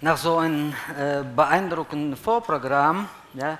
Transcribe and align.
nach 0.00 0.18
so 0.18 0.36
einem 0.36 0.74
äh, 0.98 1.22
beeindruckenden 1.22 2.16
Vorprogramm, 2.16 3.08
ja, 3.34 3.58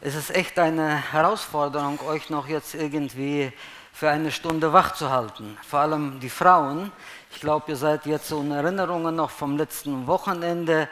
ist 0.00 0.14
es 0.14 0.30
echt 0.30 0.58
eine 0.58 1.12
Herausforderung, 1.12 2.00
euch 2.08 2.30
noch 2.30 2.48
jetzt 2.48 2.74
irgendwie 2.74 3.52
für 3.92 4.08
eine 4.08 4.30
Stunde 4.30 4.72
wach 4.72 4.94
zu 4.94 5.10
halten. 5.10 5.56
Vor 5.66 5.80
allem 5.80 6.20
die 6.20 6.30
Frauen. 6.30 6.92
Ich 7.30 7.40
glaube, 7.40 7.72
ihr 7.72 7.76
seid 7.76 8.06
jetzt 8.06 8.28
so 8.28 8.40
in 8.40 8.52
Erinnerungen 8.52 9.16
noch 9.16 9.30
vom 9.30 9.56
letzten 9.56 10.06
Wochenende 10.06 10.88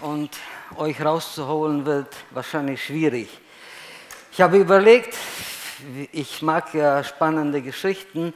und 0.00 0.30
euch 0.76 1.04
rauszuholen 1.04 1.84
wird 1.84 2.14
wahrscheinlich 2.30 2.84
schwierig. 2.84 3.28
Ich 4.32 4.40
habe 4.40 4.58
überlegt, 4.58 5.16
ich 6.12 6.42
mag 6.42 6.72
ja 6.74 7.04
spannende 7.04 7.62
Geschichten. 7.62 8.32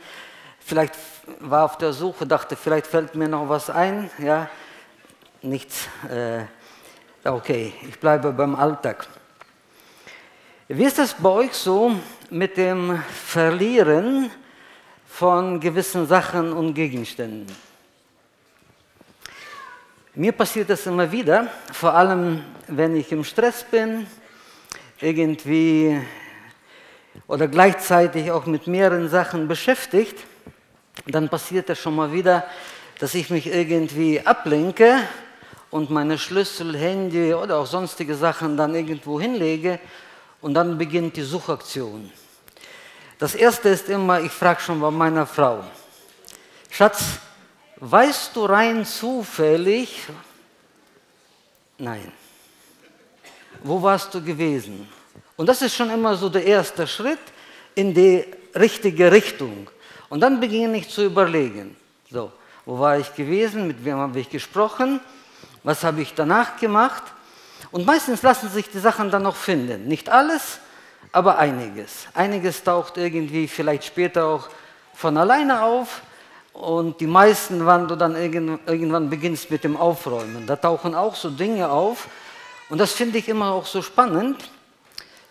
Vielleicht 0.60 0.94
war 1.40 1.64
auf 1.64 1.78
der 1.78 1.92
Suche, 1.92 2.26
dachte, 2.26 2.56
vielleicht 2.56 2.86
fällt 2.86 3.14
mir 3.14 3.28
noch 3.28 3.48
was 3.48 3.70
ein. 3.70 4.10
Ja, 4.18 4.48
nichts. 5.42 5.88
Äh, 6.10 6.44
okay, 7.24 7.72
ich 7.88 7.98
bleibe 7.98 8.32
beim 8.32 8.54
Alltag. 8.54 9.06
Wie 10.68 10.84
ist 10.84 10.98
es 10.98 11.14
bei 11.14 11.28
euch 11.28 11.52
so 11.52 11.94
mit 12.30 12.56
dem 12.56 13.02
Verlieren 13.26 14.30
von 15.06 15.60
gewissen 15.60 16.06
Sachen 16.06 16.52
und 16.52 16.74
Gegenständen? 16.74 17.46
Mir 20.14 20.32
passiert 20.32 20.68
das 20.68 20.86
immer 20.86 21.10
wieder, 21.10 21.46
vor 21.72 21.94
allem 21.94 22.42
wenn 22.66 22.96
ich 22.96 23.12
im 23.12 23.24
Stress 23.24 23.64
bin, 23.64 24.06
irgendwie 25.00 26.00
oder 27.26 27.46
gleichzeitig 27.46 28.30
auch 28.30 28.46
mit 28.46 28.66
mehreren 28.66 29.08
Sachen 29.08 29.48
beschäftigt, 29.48 30.18
dann 31.06 31.28
passiert 31.28 31.68
das 31.68 31.78
schon 31.78 31.94
mal 31.94 32.12
wieder, 32.12 32.44
dass 32.98 33.14
ich 33.14 33.30
mich 33.30 33.46
irgendwie 33.46 34.20
ablenke 34.20 34.98
und 35.70 35.90
meine 35.90 36.18
Schlüssel, 36.18 36.76
Handy 36.76 37.34
oder 37.34 37.58
auch 37.58 37.66
sonstige 37.66 38.14
Sachen 38.14 38.56
dann 38.56 38.74
irgendwo 38.74 39.20
hinlege 39.20 39.78
und 40.40 40.54
dann 40.54 40.78
beginnt 40.78 41.16
die 41.16 41.22
Suchaktion. 41.22 42.10
Das 43.18 43.34
erste 43.34 43.68
ist 43.68 43.88
immer, 43.88 44.20
ich 44.20 44.32
frage 44.32 44.60
schon 44.60 44.80
bei 44.80 44.90
meiner 44.90 45.26
Frau, 45.26 45.64
Schatz, 46.70 47.18
weißt 47.76 48.34
du 48.36 48.44
rein 48.44 48.84
zufällig, 48.84 50.06
nein, 51.78 52.12
wo 53.62 53.82
warst 53.82 54.14
du 54.14 54.22
gewesen? 54.22 54.88
Und 55.36 55.48
das 55.48 55.62
ist 55.62 55.74
schon 55.74 55.90
immer 55.90 56.16
so 56.16 56.28
der 56.28 56.44
erste 56.44 56.86
Schritt 56.86 57.18
in 57.74 57.92
die 57.94 58.24
richtige 58.54 59.10
Richtung. 59.10 59.68
Und 60.08 60.20
dann 60.20 60.40
beginne 60.40 60.78
ich 60.78 60.88
zu 60.88 61.04
überlegen, 61.04 61.76
so, 62.10 62.32
wo 62.64 62.78
war 62.78 62.98
ich 62.98 63.14
gewesen, 63.14 63.66
mit 63.66 63.84
wem 63.84 63.96
habe 63.96 64.18
ich 64.20 64.30
gesprochen, 64.30 65.00
was 65.62 65.84
habe 65.84 66.00
ich 66.00 66.14
danach 66.14 66.56
gemacht. 66.58 67.02
Und 67.70 67.86
meistens 67.86 68.22
lassen 68.22 68.48
sich 68.48 68.70
die 68.70 68.78
Sachen 68.78 69.10
dann 69.10 69.22
noch 69.22 69.36
finden. 69.36 69.88
Nicht 69.88 70.08
alles, 70.08 70.60
aber 71.12 71.38
einiges. 71.38 72.06
Einiges 72.14 72.64
taucht 72.64 72.96
irgendwie 72.96 73.48
vielleicht 73.48 73.84
später 73.84 74.26
auch 74.26 74.48
von 74.94 75.16
alleine 75.16 75.62
auf. 75.62 76.02
Und 76.52 77.00
die 77.00 77.06
meisten, 77.06 77.66
wann 77.66 77.86
du 77.86 77.94
dann 77.94 78.16
irgendwann 78.16 79.10
beginnst 79.10 79.50
mit 79.50 79.62
dem 79.62 79.76
Aufräumen, 79.76 80.46
da 80.46 80.56
tauchen 80.56 80.94
auch 80.94 81.14
so 81.14 81.30
Dinge 81.30 81.70
auf. 81.70 82.08
Und 82.68 82.78
das 82.78 82.92
finde 82.92 83.18
ich 83.18 83.28
immer 83.28 83.52
auch 83.52 83.66
so 83.66 83.80
spannend. 83.80 84.50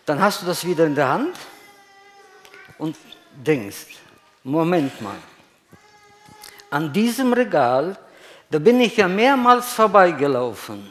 Dann 0.06 0.22
hast 0.22 0.42
du 0.42 0.46
das 0.46 0.64
wieder 0.64 0.86
in 0.86 0.94
der 0.94 1.08
Hand 1.08 1.36
und 2.78 2.96
denkst, 3.34 3.98
Moment 4.42 5.00
mal, 5.02 5.16
an 6.70 6.92
diesem 6.92 7.32
Regal, 7.32 7.98
da 8.50 8.58
bin 8.58 8.80
ich 8.80 8.96
ja 8.96 9.08
mehrmals 9.08 9.72
vorbeigelaufen. 9.72 10.90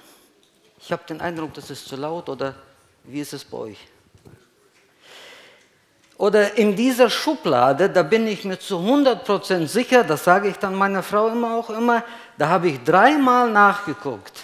Ich 0.79 0.91
habe 0.91 1.03
den 1.09 1.21
Eindruck, 1.21 1.53
das 1.53 1.69
ist 1.69 1.87
zu 1.87 1.95
laut 1.95 2.29
oder 2.29 2.55
wie 3.03 3.19
ist 3.19 3.33
es 3.33 3.43
bei 3.43 3.57
euch? 3.57 3.87
Oder 6.17 6.57
in 6.57 6.75
dieser 6.75 7.09
Schublade, 7.09 7.89
da 7.89 8.01
bin 8.01 8.25
ich 8.27 8.43
mir 8.43 8.57
zu 8.59 8.77
100% 8.77 9.67
sicher, 9.67 10.03
das 10.03 10.23
sage 10.23 10.49
ich 10.49 10.57
dann 10.57 10.73
meiner 10.73 11.03
Frau 11.03 11.27
immer 11.27 11.55
auch 11.55 11.69
immer, 11.69 12.03
da 12.37 12.49
habe 12.49 12.69
ich 12.69 12.83
dreimal 12.83 13.51
nachgeguckt. 13.51 14.43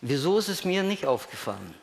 Wieso 0.00 0.38
ist 0.38 0.48
es 0.48 0.64
mir 0.64 0.82
nicht 0.82 1.06
aufgefallen? 1.06 1.74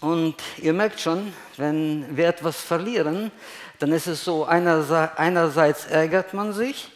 Und 0.00 0.36
ihr 0.58 0.74
merkt 0.74 1.00
schon, 1.00 1.32
wenn 1.56 2.14
wir 2.14 2.28
etwas 2.28 2.60
verlieren, 2.60 3.30
dann 3.78 3.92
ist 3.92 4.06
es 4.06 4.22
so, 4.22 4.44
einerseits 4.44 5.86
ärgert 5.86 6.34
man 6.34 6.52
sich, 6.52 6.90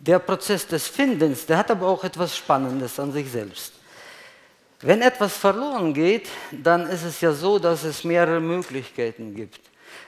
der 0.00 0.18
Prozess 0.18 0.66
des 0.66 0.88
Findens, 0.88 1.44
der 1.44 1.58
hat 1.58 1.70
aber 1.70 1.86
auch 1.86 2.02
etwas 2.02 2.34
Spannendes 2.36 2.98
an 2.98 3.12
sich 3.12 3.30
selbst. 3.30 3.74
Wenn 4.80 5.02
etwas 5.02 5.36
verloren 5.36 5.92
geht, 5.92 6.28
dann 6.50 6.88
ist 6.88 7.04
es 7.04 7.20
ja 7.20 7.32
so, 7.32 7.58
dass 7.58 7.84
es 7.84 8.02
mehrere 8.02 8.40
Möglichkeiten 8.40 9.34
gibt. 9.34 9.60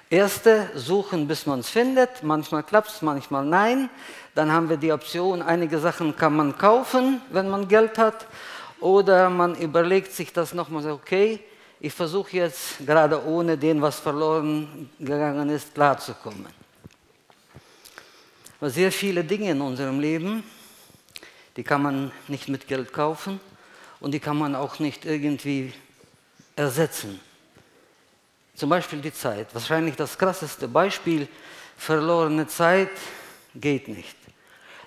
Erste, 0.08 0.70
suchen, 0.74 1.28
bis 1.28 1.44
man 1.44 1.60
es 1.60 1.68
findet. 1.68 2.22
Manchmal 2.22 2.62
klappt 2.62 2.88
es, 2.88 3.02
manchmal 3.02 3.44
nein. 3.44 3.90
Dann 4.34 4.50
haben 4.50 4.70
wir 4.70 4.78
die 4.78 4.92
Option, 4.92 5.42
einige 5.42 5.78
Sachen 5.78 6.16
kann 6.16 6.36
man 6.36 6.56
kaufen, 6.56 7.20
wenn 7.30 7.50
man 7.50 7.68
Geld 7.68 7.98
hat. 7.98 8.26
Oder 8.80 9.28
man 9.28 9.54
überlegt 9.56 10.12
sich 10.12 10.32
das 10.32 10.54
nochmal, 10.54 10.90
okay, 10.90 11.40
ich 11.80 11.92
versuche 11.92 12.36
jetzt 12.36 12.86
gerade 12.86 13.22
ohne 13.26 13.58
den, 13.58 13.82
was 13.82 14.00
verloren 14.00 14.88
gegangen 14.98 15.50
ist, 15.50 15.74
klarzukommen. 15.74 16.61
Aber 18.62 18.70
sehr 18.70 18.92
viele 18.92 19.24
Dinge 19.24 19.50
in 19.50 19.60
unserem 19.60 19.98
Leben, 19.98 20.44
die 21.56 21.64
kann 21.64 21.82
man 21.82 22.12
nicht 22.28 22.48
mit 22.48 22.68
Geld 22.68 22.92
kaufen 22.92 23.40
und 23.98 24.14
die 24.14 24.20
kann 24.20 24.38
man 24.38 24.54
auch 24.54 24.78
nicht 24.78 25.04
irgendwie 25.04 25.72
ersetzen. 26.54 27.18
Zum 28.54 28.70
Beispiel 28.70 29.00
die 29.00 29.12
Zeit. 29.12 29.52
Wahrscheinlich 29.52 29.96
das 29.96 30.16
krasseste 30.16 30.68
Beispiel, 30.68 31.26
verlorene 31.76 32.46
Zeit 32.46 32.92
geht 33.56 33.88
nicht. 33.88 34.14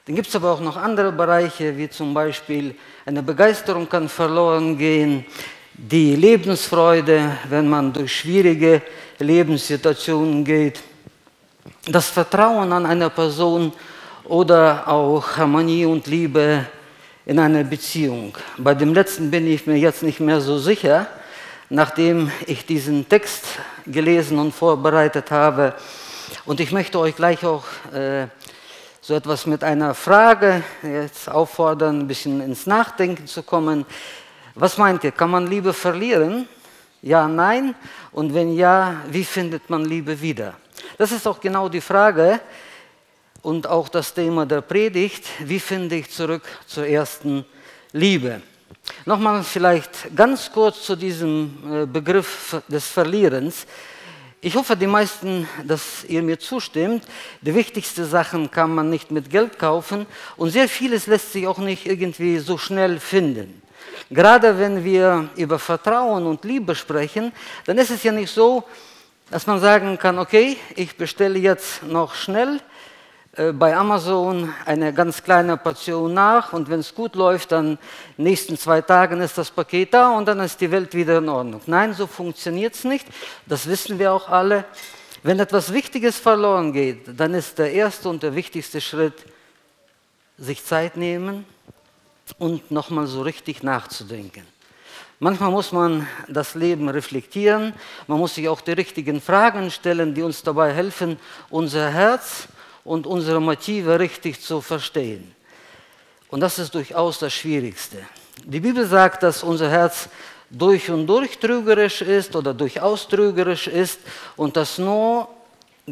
Dann 0.06 0.16
gibt 0.16 0.30
es 0.30 0.36
aber 0.38 0.54
auch 0.54 0.62
noch 0.62 0.78
andere 0.78 1.12
Bereiche, 1.12 1.78
wie 1.78 1.90
zum 1.90 2.14
Beispiel 2.14 2.76
eine 3.06 3.24
Begeisterung 3.24 3.90
kann 3.90 4.08
verloren 4.08 4.78
gehen, 4.78 5.26
die 5.74 6.16
Lebensfreude, 6.16 7.40
wenn 7.50 7.68
man 7.68 7.92
durch 7.92 8.20
schwierige 8.20 8.82
Lebenssituationen 9.20 10.46
geht, 10.46 10.82
das 11.88 12.10
Vertrauen 12.10 12.72
an 12.72 12.86
eine 12.86 13.10
Person 13.10 13.74
oder 14.24 14.88
auch 14.88 15.38
Harmonie 15.38 15.86
und 15.86 16.08
Liebe 16.08 16.66
in 17.26 17.40
einer 17.40 17.64
Beziehung. 17.64 18.36
Bei 18.58 18.74
dem 18.74 18.94
letzten 18.94 19.32
bin 19.32 19.48
ich 19.48 19.66
mir 19.66 19.78
jetzt 19.78 20.04
nicht 20.04 20.20
mehr 20.20 20.42
so 20.42 20.58
sicher, 20.58 21.08
nachdem 21.70 22.32
ich 22.46 22.66
diesen 22.66 23.08
Text 23.10 23.46
gelesen 23.86 24.38
und 24.40 24.54
vorbereitet 24.54 25.32
habe. 25.32 25.74
Und 26.46 26.60
ich 26.60 26.72
möchte 26.72 27.00
euch 27.00 27.16
gleich 27.16 27.44
auch 27.46 27.66
äh, 27.94 28.28
so 29.02 29.16
etwas 29.16 29.46
mit 29.46 29.64
einer 29.64 29.94
Frage 29.94 30.64
jetzt 30.84 31.30
auffordern, 31.30 32.02
ein 32.02 32.08
bisschen 32.08 32.42
ins 32.42 32.66
Nachdenken 32.66 33.28
zu 33.28 33.44
kommen. 33.44 33.86
Was 34.56 34.78
meint 34.78 35.04
ihr? 35.04 35.12
Kann 35.12 35.32
man 35.32 35.48
Liebe 35.48 35.74
verlieren? 35.74 36.48
Ja, 37.02 37.28
nein. 37.28 37.76
Und 38.12 38.34
wenn 38.34 38.56
ja, 38.56 38.96
wie 39.10 39.24
findet 39.24 39.70
man 39.70 39.86
Liebe 39.86 40.20
wieder? 40.22 40.56
Das 40.98 41.12
ist 41.12 41.28
auch 41.28 41.42
genau 41.42 41.68
die 41.68 41.82
Frage 41.82 42.40
und 43.42 43.68
auch 43.68 43.90
das 43.90 44.14
Thema 44.14 44.46
der 44.46 44.62
Predigt. 44.62 45.26
Wie 45.40 45.60
finde 45.60 45.96
ich 45.96 46.10
zurück 46.10 46.44
zur 46.66 46.88
ersten 46.88 47.44
Liebe? 47.92 48.42
Nochmal 49.06 49.44
vielleicht 49.44 50.16
ganz 50.16 50.50
kurz 50.50 50.84
zu 50.86 50.96
diesem 50.96 51.58
äh, 51.70 51.86
Begriff 51.86 52.62
des 52.70 52.88
Verlierens. 52.88 53.66
Ich 54.40 54.56
hoffe, 54.56 54.78
die 54.78 54.88
meisten, 54.88 55.50
dass 55.66 56.06
ihr 56.06 56.24
mir 56.24 56.40
zustimmt. 56.40 57.04
Die 57.42 57.54
wichtigsten 57.54 58.06
Sachen 58.06 58.50
kann 58.50 58.74
man 58.74 58.90
nicht 58.90 59.12
mit 59.12 59.30
Geld 59.30 59.60
kaufen 59.60 60.06
und 60.38 60.52
sehr 60.52 60.70
vieles 60.70 61.08
lässt 61.08 61.34
sich 61.34 61.46
auch 61.46 61.58
nicht 61.58 61.86
irgendwie 61.88 62.40
so 62.40 62.58
schnell 62.58 63.02
finden. 63.02 63.62
Gerade 64.10 64.58
wenn 64.58 64.82
wir 64.84 65.30
über 65.36 65.60
Vertrauen 65.60 66.26
und 66.26 66.46
Liebe 66.46 66.74
sprechen, 66.74 67.34
dann 67.66 67.78
ist 67.80 67.90
es 67.90 68.04
ja 68.04 68.14
nicht 68.14 68.32
so, 68.32 68.64
dass 69.30 69.48
man 69.48 69.60
sagen 69.60 69.98
kann, 69.98 70.20
okay, 70.20 70.58
ich 70.76 70.96
bestelle 70.96 71.40
jetzt 71.40 71.84
noch 71.84 72.14
schnell 72.14 72.60
äh, 73.36 73.52
bei 73.52 73.76
Amazon 73.76 74.54
eine 74.66 74.94
ganz 74.94 75.24
kleine 75.24 75.58
Portion 75.58 76.14
nach 76.14 76.54
und 76.54 76.70
wenn 76.70 76.80
es 76.80 76.94
gut 76.94 77.16
läuft, 77.16 77.52
dann 77.52 77.78
nächsten 78.18 78.58
zwei 78.58 78.82
Tagen 78.82 79.20
ist 79.22 79.38
das 79.38 79.52
Paket 79.52 79.94
da 79.94 80.16
und 80.18 80.28
dann 80.28 80.40
ist 80.40 80.62
die 80.62 80.72
Welt 80.72 80.94
wieder 80.94 81.18
in 81.18 81.30
Ordnung. 81.30 81.62
Nein, 81.66 81.94
so 81.94 82.08
funktioniert 82.08 82.76
es 82.76 82.84
nicht. 82.84 83.08
Das 83.46 83.68
wissen 83.68 84.00
wir 84.00 84.14
auch 84.14 84.30
alle. 84.30 84.66
Wenn 85.24 85.40
etwas 85.40 85.74
Wichtiges 85.74 86.18
verloren 86.18 86.72
geht, 86.72 87.20
dann 87.20 87.34
ist 87.34 87.58
der 87.58 87.74
erste 87.74 88.10
und 88.10 88.22
der 88.22 88.36
wichtigste 88.36 88.80
Schritt, 88.80 89.26
sich 90.38 90.64
Zeit 90.64 90.98
nehmen, 90.98 91.46
und 92.38 92.72
nochmal 92.72 93.08
so 93.08 93.22
richtig 93.22 93.64
nachzudenken. 93.64 94.46
Manchmal 95.20 95.52
muss 95.52 95.72
man 95.72 96.08
das 96.28 96.56
Leben 96.56 96.90
reflektieren, 96.90 97.74
man 98.08 98.20
muss 98.20 98.36
sich 98.36 98.50
auch 98.50 98.60
die 98.60 98.74
richtigen 98.74 99.22
Fragen 99.22 99.72
stellen, 99.72 100.14
die 100.14 100.22
uns 100.22 100.44
dabei 100.44 100.74
helfen, 100.74 101.18
unser 101.50 101.90
Herz 101.90 102.50
und 102.84 103.08
unsere 103.08 103.40
Motive 103.40 103.98
richtig 103.98 104.42
zu 104.42 104.60
verstehen. 104.60 105.34
Und 106.30 106.42
das 106.42 106.60
ist 106.60 106.76
durchaus 106.76 107.20
das 107.20 107.34
Schwierigste. 107.34 107.98
Die 108.44 108.60
Bibel 108.60 108.86
sagt, 108.86 109.24
dass 109.24 109.42
unser 109.42 109.70
Herz 109.70 110.10
durch 110.50 110.90
und 110.92 111.08
durch 111.08 111.40
trügerisch 111.40 112.02
ist 112.02 112.36
oder 112.36 112.54
durchaus 112.54 113.08
trügerisch 113.08 113.68
ist 113.68 114.00
und 114.36 114.58
dass 114.58 114.78
nur 114.78 115.30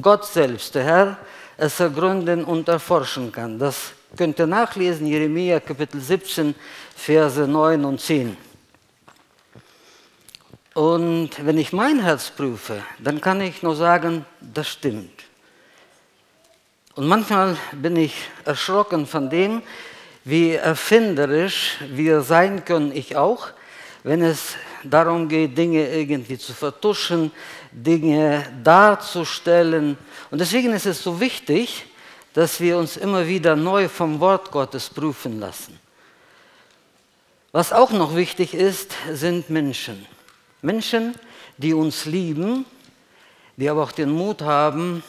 Gott 0.02 0.26
selbst, 0.26 0.76
der 0.76 0.84
Herr, 0.84 1.18
es 1.56 1.80
ergründen 1.80 2.44
und 2.44 2.68
erforschen 2.68 3.32
kann. 3.32 3.58
Das 3.58 3.94
könnt 4.18 4.40
ihr 4.40 4.48
nachlesen, 4.48 5.08
Jeremia 5.08 5.62
Kapitel 5.62 6.02
17, 6.02 6.54
Verse 6.96 7.48
9 7.48 7.86
und 7.86 8.02
10. 8.02 8.36
Und 10.74 11.30
wenn 11.46 11.58
ich 11.58 11.72
mein 11.72 12.02
Herz 12.02 12.32
prüfe, 12.32 12.82
dann 13.00 13.22
kann 13.22 13.42
ich 13.42 13.62
nur 13.62 13.76
sagen, 13.76 14.26
das 14.42 14.70
stimmt. 14.70 15.24
Und 16.96 17.08
manchmal 17.08 17.58
bin 17.74 17.96
ich 17.96 18.16
erschrocken 18.46 19.06
von 19.06 19.30
dem, 19.30 19.62
wie 20.24 20.54
erfinderisch 20.54 21.78
wir 21.90 22.22
sein 22.22 22.66
können, 22.66 22.96
ich 22.96 23.16
auch, 23.16 23.50
wenn 24.04 24.22
es 24.22 24.56
darum 24.84 25.28
geht, 25.30 25.58
Dinge 25.58 25.88
irgendwie 25.90 26.38
zu 26.38 26.54
vertuschen, 26.54 27.32
Dinge 27.72 28.46
darzustellen. 28.64 29.98
Und 30.32 30.40
deswegen 30.40 30.74
ist 30.74 30.86
es 30.86 31.04
so 31.04 31.20
wichtig, 31.20 31.86
dass 32.34 32.60
wir 32.60 32.78
uns 32.78 32.98
immer 32.98 33.28
wieder 33.28 33.56
neu 33.56 33.88
vom 33.88 34.20
Wort 34.20 34.52
Gottes 34.52 34.90
prüfen 34.90 35.40
lassen. 35.40 35.80
Was 37.52 37.72
auch 37.72 37.92
noch 37.92 38.16
wichtig 38.16 38.54
ist, 38.54 38.94
sind 39.12 39.50
Menschen. 39.50 40.06
Menschen, 40.64 41.14
die 41.58 41.74
uns 41.74 42.06
lieben, 42.06 42.66
die 43.58 43.70
aber 43.70 43.84
auch 43.84 43.92
den 43.92 44.10
Mut 44.10 44.42
haben, 44.42 45.04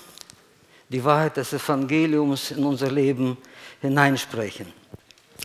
die 0.89 1.03
Wahrheit 1.05 1.37
des 1.37 1.53
Evangeliums 1.53 2.51
in 2.51 2.65
unser 2.65 2.91
Leben 2.91 3.39
hineinsprechen. 3.81 4.67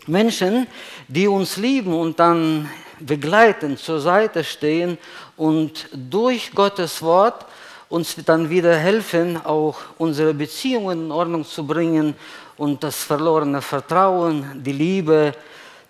Menschen, 0.08 0.66
die 1.06 1.28
uns 1.28 1.56
lieben 1.56 1.94
und 1.94 2.18
dann 2.18 2.68
begleiten, 2.98 3.76
zur 3.76 4.00
Seite 4.00 4.42
stehen 4.42 4.98
und 5.36 5.88
durch 5.92 6.50
Gottes 6.52 7.00
Wort 7.02 7.46
uns 7.88 8.16
dann 8.24 8.50
wieder 8.50 8.76
helfen, 8.76 9.36
auch 9.44 9.76
unsere 9.96 10.34
Beziehungen 10.34 11.06
in 11.06 11.12
Ordnung 11.12 11.44
zu 11.44 11.64
bringen 11.64 12.16
und 12.56 12.82
das 12.82 13.04
verlorene 13.04 13.62
Vertrauen, 13.62 14.60
die 14.62 14.72
Liebe, 14.72 15.32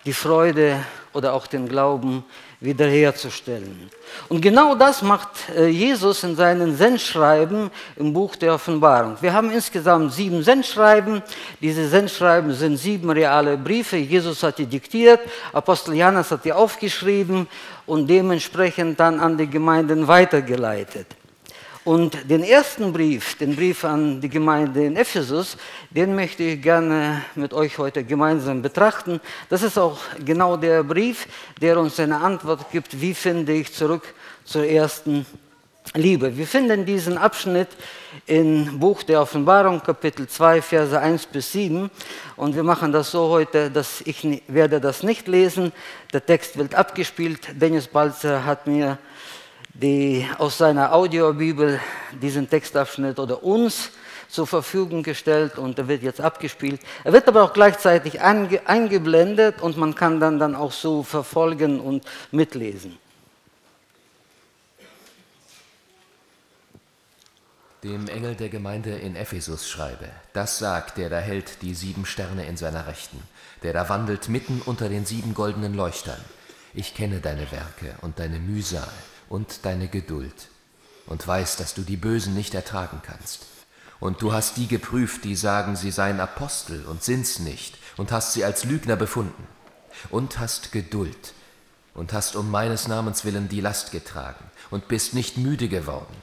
die 0.05 0.13
Freude 0.13 0.85
oder 1.11 1.33
auch 1.33 1.47
den 1.47 1.67
Glauben 1.67 2.23
wiederherzustellen. 2.61 3.89
Und 4.29 4.39
genau 4.39 4.75
das 4.75 5.01
macht 5.01 5.49
äh, 5.55 5.67
Jesus 5.67 6.23
in 6.23 6.35
seinen 6.35 6.77
Sendschreiben 6.77 7.71
im 7.95 8.13
Buch 8.13 8.35
der 8.35 8.53
Offenbarung. 8.53 9.17
Wir 9.19 9.33
haben 9.33 9.51
insgesamt 9.51 10.13
sieben 10.13 10.43
Sendschreiben. 10.43 11.23
Diese 11.59 11.89
Sendschreiben 11.89 12.53
sind 12.53 12.77
sieben 12.77 13.09
reale 13.09 13.57
Briefe. 13.57 13.97
Jesus 13.97 14.43
hat 14.43 14.59
die 14.59 14.67
diktiert, 14.67 15.19
Apostel 15.51 15.95
Johannes 15.95 16.29
hat 16.29 16.45
die 16.45 16.53
aufgeschrieben 16.53 17.47
und 17.87 18.07
dementsprechend 18.07 18.99
dann 18.99 19.19
an 19.19 19.37
die 19.37 19.47
Gemeinden 19.47 20.07
weitergeleitet. 20.07 21.07
Und 21.83 22.29
den 22.29 22.43
ersten 22.43 22.93
Brief, 22.93 23.35
den 23.39 23.55
Brief 23.55 23.83
an 23.83 24.21
die 24.21 24.29
Gemeinde 24.29 24.85
in 24.85 24.95
Ephesus, 24.95 25.57
den 25.89 26.13
möchte 26.13 26.43
ich 26.43 26.61
gerne 26.61 27.23
mit 27.33 27.53
euch 27.53 27.79
heute 27.79 28.03
gemeinsam 28.03 28.61
betrachten. 28.61 29.19
Das 29.49 29.63
ist 29.63 29.79
auch 29.79 29.97
genau 30.23 30.57
der 30.57 30.83
Brief, 30.83 31.27
der 31.59 31.79
uns 31.79 31.99
eine 31.99 32.17
Antwort 32.17 32.71
gibt, 32.71 33.01
wie 33.01 33.15
finde 33.15 33.53
ich 33.53 33.73
zurück 33.73 34.13
zur 34.45 34.63
ersten 34.63 35.25
Liebe. 35.95 36.37
Wir 36.37 36.45
finden 36.45 36.85
diesen 36.85 37.17
Abschnitt 37.17 37.69
im 38.27 38.79
Buch 38.79 39.01
der 39.01 39.19
Offenbarung, 39.19 39.81
Kapitel 39.81 40.27
2, 40.27 40.61
Verse 40.61 40.99
1 40.99 41.25
bis 41.25 41.51
7. 41.51 41.89
Und 42.35 42.55
wir 42.55 42.63
machen 42.63 42.91
das 42.91 43.09
so 43.09 43.27
heute, 43.29 43.71
dass 43.71 44.01
ich 44.01 44.43
werde 44.47 44.79
das 44.79 45.01
nicht 45.01 45.27
lesen. 45.27 45.71
Der 46.13 46.23
Text 46.23 46.59
wird 46.59 46.75
abgespielt. 46.75 47.39
Dennis 47.59 47.87
Balzer 47.87 48.45
hat 48.45 48.67
mir 48.67 48.99
die 49.73 50.27
aus 50.37 50.57
seiner 50.57 50.93
Audiobibel 50.93 51.79
diesen 52.21 52.49
Textabschnitt 52.49 53.19
oder 53.19 53.43
uns 53.43 53.91
zur 54.27 54.47
Verfügung 54.47 55.03
gestellt 55.03 55.57
und 55.57 55.77
er 55.77 55.87
wird 55.87 56.03
jetzt 56.03 56.21
abgespielt. 56.21 56.81
Er 57.03 57.13
wird 57.13 57.27
aber 57.27 57.43
auch 57.43 57.53
gleichzeitig 57.53 58.21
einge 58.21 58.61
eingeblendet 58.65 59.61
und 59.61 59.77
man 59.77 59.93
kann 59.93 60.19
dann, 60.19 60.39
dann 60.39 60.55
auch 60.55 60.71
so 60.71 61.03
verfolgen 61.03 61.79
und 61.79 62.05
mitlesen. 62.31 62.97
Dem 67.83 68.07
Engel 68.07 68.35
der 68.35 68.49
Gemeinde 68.49 68.91
in 68.91 69.15
Ephesus 69.15 69.67
schreibe, 69.67 70.07
das 70.33 70.59
sagt, 70.59 70.97
der 70.97 71.09
da 71.09 71.17
hält 71.17 71.63
die 71.63 71.73
sieben 71.73 72.05
Sterne 72.05 72.45
in 72.45 72.55
seiner 72.55 72.85
Rechten, 72.85 73.19
der 73.63 73.73
da 73.73 73.89
wandelt 73.89 74.29
mitten 74.29 74.61
unter 74.63 74.87
den 74.87 75.05
sieben 75.05 75.33
goldenen 75.33 75.73
Leuchtern. 75.73 76.19
Ich 76.73 76.93
kenne 76.93 77.19
deine 77.19 77.51
Werke 77.51 77.95
und 78.01 78.19
deine 78.19 78.39
Mühsal 78.39 78.87
und 79.31 79.65
deine 79.65 79.87
Geduld 79.87 80.49
und 81.07 81.25
weiß, 81.25 81.55
dass 81.55 81.73
du 81.73 81.83
die 81.83 81.95
Bösen 81.95 82.33
nicht 82.33 82.53
ertragen 82.53 83.01
kannst. 83.01 83.45
Und 84.01 84.21
du 84.21 84.33
hast 84.33 84.57
die 84.57 84.67
geprüft, 84.67 85.23
die 85.23 85.35
sagen, 85.35 85.77
sie 85.77 85.91
seien 85.91 86.19
Apostel 86.19 86.85
und 86.85 87.01
sind's 87.01 87.39
nicht, 87.39 87.77
und 87.95 88.11
hast 88.11 88.33
sie 88.33 88.43
als 88.43 88.65
Lügner 88.65 88.97
befunden. 88.97 89.47
Und 90.09 90.37
hast 90.39 90.71
Geduld 90.71 91.33
und 91.93 92.11
hast 92.11 92.35
um 92.35 92.51
meines 92.51 92.87
Namens 92.87 93.23
willen 93.23 93.47
die 93.47 93.61
Last 93.61 93.91
getragen 93.91 94.43
und 94.69 94.87
bist 94.87 95.13
nicht 95.13 95.37
müde 95.37 95.69
geworden. 95.69 96.15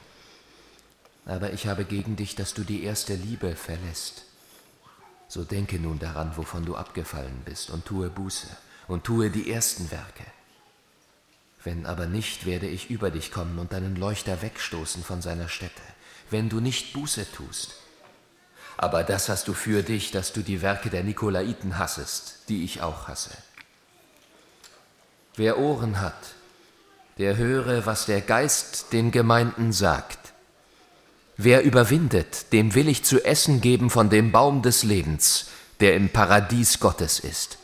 Aber 1.25 1.51
ich 1.53 1.67
habe 1.67 1.85
gegen 1.85 2.15
dich, 2.15 2.35
dass 2.35 2.53
du 2.53 2.63
die 2.63 2.83
erste 2.83 3.15
Liebe 3.15 3.55
verlässt. 3.55 4.25
So 5.27 5.43
denke 5.43 5.79
nun 5.79 5.99
daran, 5.99 6.35
wovon 6.35 6.65
du 6.65 6.75
abgefallen 6.75 7.41
bist, 7.45 7.69
und 7.69 7.85
tue 7.85 8.09
Buße 8.09 8.47
und 8.87 9.03
tue 9.03 9.29
die 9.31 9.51
ersten 9.51 9.89
Werke. 9.89 10.25
Wenn 11.63 11.85
aber 11.85 12.05
nicht, 12.05 12.45
werde 12.45 12.67
ich 12.67 12.89
über 12.89 13.11
dich 13.11 13.31
kommen 13.31 13.59
und 13.59 13.73
deinen 13.73 13.95
Leuchter 13.95 14.41
wegstoßen 14.41 15.03
von 15.03 15.21
seiner 15.21 15.49
Stätte, 15.49 15.81
wenn 16.29 16.49
du 16.49 16.59
nicht 16.59 16.93
Buße 16.93 17.31
tust. 17.31 17.75
Aber 18.77 19.03
das 19.03 19.27
hast 19.27 19.47
du 19.49 19.53
für 19.53 19.83
dich, 19.83 20.11
dass 20.11 20.31
du 20.31 20.41
die 20.41 20.61
Werke 20.61 20.89
der 20.89 21.03
Nikolaiten 21.03 21.77
hassest, 21.77 22.47
die 22.47 22.63
ich 22.63 22.81
auch 22.81 23.09
hasse. 23.09 23.31
Wer 25.35 25.59
Ohren 25.59 25.99
hat, 25.99 26.33
der 27.17 27.35
höre, 27.35 27.85
was 27.85 28.05
der 28.05 28.21
Geist 28.21 28.93
den 28.93 29.11
Gemeinden 29.11 29.73
sagt. 29.73 30.17
Wer 31.35 31.63
überwindet, 31.63 32.51
dem 32.53 32.73
will 32.73 32.87
ich 32.87 33.03
zu 33.03 33.23
essen 33.23 33.59
geben 33.59 33.89
von 33.89 34.09
dem 34.09 34.31
Baum 34.31 34.61
des 34.61 34.83
Lebens, 34.83 35.47
der 35.81 35.95
im 35.95 36.09
Paradies 36.09 36.79
Gottes 36.79 37.19
ist. 37.19 37.58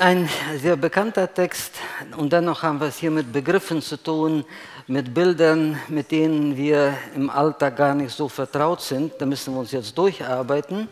Ein 0.00 0.30
sehr 0.62 0.76
bekannter 0.76 1.30
Text 1.34 1.74
und 2.16 2.32
dennoch 2.32 2.62
haben 2.62 2.80
wir 2.80 2.86
es 2.86 2.96
hier 2.96 3.10
mit 3.10 3.34
Begriffen 3.34 3.82
zu 3.82 4.02
tun, 4.02 4.46
mit 4.86 5.12
Bildern, 5.12 5.78
mit 5.88 6.10
denen 6.10 6.56
wir 6.56 6.94
im 7.14 7.28
Alltag 7.28 7.76
gar 7.76 7.94
nicht 7.94 8.10
so 8.16 8.26
vertraut 8.26 8.80
sind. 8.80 9.12
Da 9.18 9.26
müssen 9.26 9.52
wir 9.52 9.60
uns 9.60 9.72
jetzt 9.72 9.98
durcharbeiten. 9.98 10.88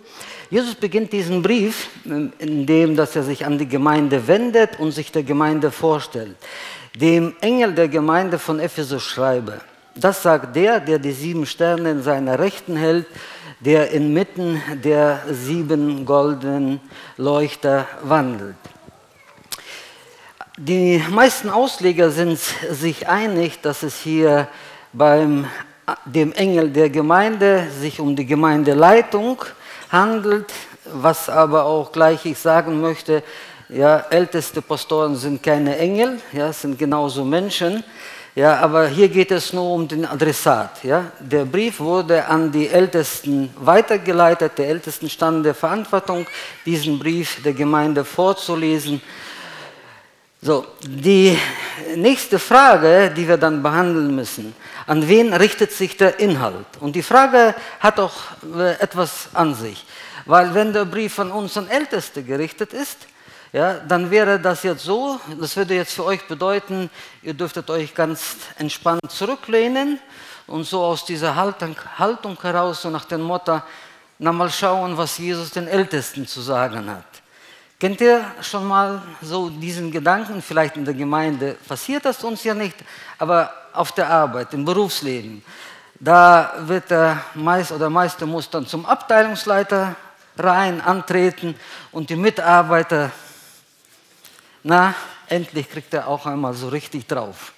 Jesus 0.50 0.75
beginnt 0.75 1.11
diesen 1.11 1.41
Brief, 1.41 1.88
indem 2.05 2.97
dass 2.97 3.17
er 3.17 3.23
sich 3.23 3.47
an 3.47 3.57
die 3.57 3.67
Gemeinde 3.67 4.29
wendet 4.29 4.79
und 4.79 4.93
sich 4.93 5.11
der 5.11 5.23
Gemeinde 5.23 5.71
vorstellt. 5.71 6.37
Dem 6.95 7.35
Engel 7.41 7.73
der 7.73 7.88
Gemeinde 7.88 8.38
von 8.38 8.61
Ephesus 8.61 9.05
schreibe. 9.05 9.62
Das 9.95 10.23
sagt 10.23 10.55
der, 10.55 10.81
der 10.81 10.99
die 10.99 11.12
sieben 11.12 11.47
Sterne 11.47 11.93
in 11.93 12.03
seiner 12.03 12.38
Rechten 12.38 12.77
hält, 12.77 13.07
der 13.61 13.91
inmitten 13.91 14.61
der 14.85 15.23
sieben 15.31 16.05
goldenen 16.05 16.79
Leuchter 17.17 17.87
wandelt. 18.03 18.57
Die 20.61 21.00
meisten 21.09 21.50
Ausleger 21.50 22.11
sind 22.11 22.37
sich 22.37 23.07
einig, 23.07 23.61
dass 23.61 23.85
es 23.85 23.95
hier 24.00 24.49
beim 24.93 25.47
dem 26.05 26.33
Engel 26.33 26.71
der 26.71 26.91
Gemeinde 26.91 27.69
sich 27.81 28.00
um 28.00 28.17
die 28.17 28.27
Gemeindeleitung 28.27 29.45
handelt, 29.88 30.53
was 30.85 31.29
aber 31.29 31.65
auch 31.65 31.93
gleich 31.93 32.27
ich 32.27 32.38
sagen 32.38 32.81
möchte, 32.81 33.23
ja, 33.69 33.99
älteste 34.11 34.61
Pastoren 34.61 35.15
sind 35.15 35.45
keine 35.45 35.79
Engel, 35.79 36.19
ja, 36.33 36.53
sind 36.53 36.77
genauso 36.77 37.25
Menschen, 37.25 37.85
ja, 38.35 38.57
aber 38.57 38.88
hier 38.88 39.09
geht 39.09 39.31
es 39.31 39.53
nur 39.53 39.71
um 39.71 39.87
den 39.87 40.05
Adressat. 40.07 40.83
Ja. 40.83 41.12
Der 41.21 41.45
Brief 41.45 41.79
wurde 41.79 42.27
an 42.27 42.50
die 42.50 42.67
Ältesten 42.67 43.50
weitergeleitet, 43.61 44.59
der 44.59 44.69
Ältesten 44.71 45.09
stand 45.09 45.47
der 45.47 45.55
Verantwortung, 45.55 46.27
diesen 46.67 46.99
Brief 46.99 47.41
der 47.45 47.53
Gemeinde 47.53 48.05
vorzulesen. 48.05 49.00
So, 50.40 50.64
die 50.83 51.37
nächste 51.97 52.38
Frage, 52.38 53.11
die 53.11 53.26
wir 53.26 53.37
dann 53.37 53.61
behandeln 53.61 54.14
müssen, 54.14 54.54
an 54.87 55.09
wen 55.09 55.35
richtet 55.35 55.73
sich 55.73 55.97
der 55.97 56.21
Inhalt? 56.21 56.66
Und 56.78 56.95
die 56.95 57.02
Frage 57.02 57.57
hat 57.80 57.99
auch 57.99 58.14
äh, 58.54 58.75
etwas 58.75 59.30
an 59.35 59.57
sich, 59.57 59.85
weil 60.26 60.54
wenn 60.54 60.73
der 60.73 60.85
Brief 60.85 61.18
an 61.18 61.33
uns 61.33 61.57
an 61.57 61.68
Älteste 61.68 62.23
gerichtet 62.23 62.73
ist, 62.73 62.99
ja, 63.52 63.75
dann 63.80 64.12
wäre 64.12 64.38
das 64.38 64.62
jetzt 64.62 64.85
so, 64.85 65.18
das 65.40 65.57
würde 65.57 65.75
jetzt 65.75 65.95
für 65.95 66.04
euch 66.04 66.25
bedeuten, 66.28 66.88
ihr 67.23 67.35
dürftet 67.35 67.68
euch 67.68 67.92
ganz 67.92 68.37
entspannt 68.59 69.11
zurücklehnen 69.11 69.99
und 70.47 70.62
so 70.64 70.85
aus 70.85 71.04
dieser 71.04 71.35
Haltung, 71.35 71.75
Haltung 71.99 72.40
heraus, 72.40 72.83
so 72.83 72.90
nach 72.90 73.07
dem 73.07 73.23
Motto, 73.23 73.61
Na 74.21 74.30
mal 74.30 74.50
schauen, 74.50 74.97
was 74.97 75.18
Jesus 75.18 75.50
den 75.50 75.66
Ältesten 75.66 76.28
zu 76.28 76.40
sagen 76.42 76.88
hat. 76.88 77.27
Kennt 77.80 78.00
ihr 78.00 78.25
schon 78.42 78.66
mal 78.66 79.00
so 79.23 79.50
diesen 79.50 79.92
Gedanken, 79.92 80.42
vielleicht 80.42 80.76
in 80.76 80.85
der 80.85 80.94
Gemeinde 80.94 81.54
passiert 81.68 82.04
das 82.04 82.25
uns 82.25 82.42
ja 82.42 82.52
nicht, 82.52 82.75
aber 83.18 83.52
auf 83.73 83.92
der 83.92 84.11
Arbeit, 84.11 84.52
im 84.52 84.64
Berufsleben, 84.64 85.44
da 86.00 86.54
wird 86.58 86.90
der 86.90 87.23
Meister 87.35 87.76
oder 87.76 87.88
Meister 87.88 88.26
muss 88.26 88.50
dann 88.50 88.66
zum 88.66 88.85
Abteilungsleiter 88.85 89.94
rein 90.37 90.80
antreten 90.80 91.54
und 91.92 92.11
die 92.11 92.16
Mitarbeiter, 92.16 93.12
na, 94.64 94.92
endlich 95.28 95.70
kriegt 95.70 95.94
er 95.94 96.08
auch 96.08 96.26
einmal 96.26 96.54
so 96.54 96.68
richtig 96.68 97.06
drauf. 97.06 97.52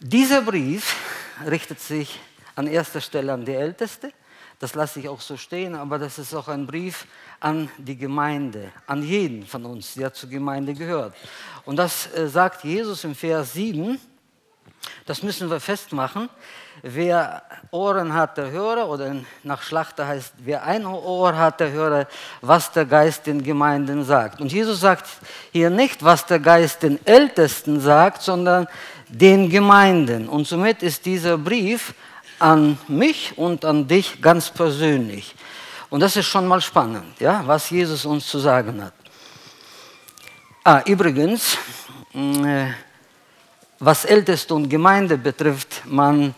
Dieser 0.00 0.42
Brief 0.42 0.96
richtet 1.48 1.80
sich 1.80 2.20
an 2.56 2.66
erster 2.66 3.00
Stelle 3.00 3.32
an 3.32 3.44
die 3.44 3.54
Älteste. 3.54 4.12
Das 4.58 4.74
lasse 4.74 5.00
ich 5.00 5.08
auch 5.08 5.20
so 5.20 5.36
stehen, 5.36 5.74
aber 5.74 5.98
das 5.98 6.18
ist 6.18 6.34
auch 6.34 6.48
ein 6.48 6.66
Brief 6.66 7.06
an 7.40 7.68
die 7.76 7.96
Gemeinde, 7.96 8.72
an 8.86 9.02
jeden 9.02 9.46
von 9.46 9.66
uns, 9.66 9.94
der 9.94 10.14
zur 10.14 10.30
Gemeinde 10.30 10.72
gehört. 10.72 11.14
Und 11.66 11.76
das 11.76 12.12
äh, 12.14 12.26
sagt 12.28 12.64
Jesus 12.64 13.04
im 13.04 13.14
Vers 13.14 13.52
7. 13.52 14.00
Das 15.04 15.22
müssen 15.22 15.50
wir 15.50 15.60
festmachen. 15.60 16.30
Wer 16.82 17.42
Ohren 17.70 18.14
hat, 18.14 18.38
der 18.38 18.50
höre, 18.50 18.88
oder 18.88 19.16
nach 19.42 19.62
Schlachter 19.62 20.06
heißt, 20.06 20.34
wer 20.38 20.62
ein 20.62 20.86
Ohr 20.86 21.36
hat, 21.36 21.60
der 21.60 21.72
höre, 21.72 22.06
was 22.40 22.72
der 22.72 22.84
Geist 22.84 23.26
den 23.26 23.42
Gemeinden 23.42 24.04
sagt. 24.04 24.40
Und 24.40 24.52
Jesus 24.52 24.80
sagt 24.80 25.06
hier 25.52 25.70
nicht, 25.70 26.02
was 26.04 26.26
der 26.26 26.38
Geist 26.38 26.82
den 26.82 27.04
Ältesten 27.06 27.80
sagt, 27.80 28.22
sondern 28.22 28.68
den 29.08 29.50
Gemeinden. 29.50 30.28
Und 30.28 30.46
somit 30.46 30.82
ist 30.82 31.06
dieser 31.06 31.38
Brief 31.38 31.94
an 32.38 32.78
mich 32.88 33.36
und 33.36 33.64
an 33.64 33.86
dich 33.86 34.20
ganz 34.20 34.50
persönlich. 34.50 35.34
Und 35.88 36.00
das 36.00 36.16
ist 36.16 36.26
schon 36.26 36.46
mal 36.46 36.60
spannend, 36.60 37.20
ja, 37.20 37.42
was 37.46 37.70
Jesus 37.70 38.04
uns 38.04 38.26
zu 38.26 38.38
sagen 38.38 38.82
hat. 38.82 38.92
Ah, 40.64 40.82
übrigens, 40.84 41.56
äh, 42.12 42.66
was 43.78 44.04
Älteste 44.04 44.54
und 44.54 44.68
Gemeinde 44.68 45.16
betrifft, 45.16 45.82
man 45.84 46.34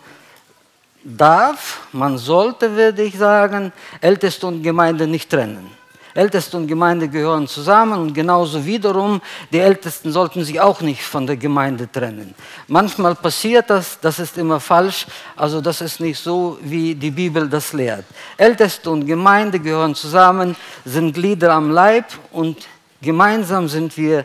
darf, 1.02 1.87
man 1.93 2.19
sollte, 2.19 2.75
würde 2.75 3.02
ich 3.02 3.17
sagen, 3.17 3.73
Älteste 4.00 4.47
und 4.47 4.62
Gemeinde 4.62 5.07
nicht 5.07 5.31
trennen. 5.31 5.71
Älteste 6.19 6.57
und 6.57 6.67
Gemeinde 6.67 7.09
gehören 7.09 7.47
zusammen 7.47 7.97
und 8.01 8.13
genauso 8.13 8.67
wiederum, 8.67 9.23
die 9.53 9.61
Ältesten 9.61 10.11
sollten 10.11 10.43
sich 10.43 10.61
auch 10.61 10.81
nicht 10.81 11.03
von 11.03 11.29
der 11.29 11.37
Gemeinde 11.37 11.89
trennen. 11.91 12.35
Manchmal 12.67 13.15
passiert 13.15 13.71
das, 13.71 14.01
das 14.01 14.19
ist 14.19 14.37
immer 14.37 14.59
falsch, 14.59 15.07
also 15.37 15.61
das 15.61 15.81
ist 15.81 16.01
nicht 16.01 16.19
so, 16.19 16.59
wie 16.61 16.97
die 16.97 17.13
Bibel 17.13 17.49
das 17.49 17.73
lehrt. 17.73 18.05
Älteste 18.37 18.91
und 18.91 19.07
Gemeinde 19.07 19.61
gehören 19.61 19.95
zusammen, 19.95 20.57
sind 20.85 21.13
Glieder 21.13 21.53
am 21.53 21.71
Leib 21.71 22.07
und 22.33 22.67
gemeinsam 23.01 23.69
sind 23.69 23.97
wir 23.97 24.25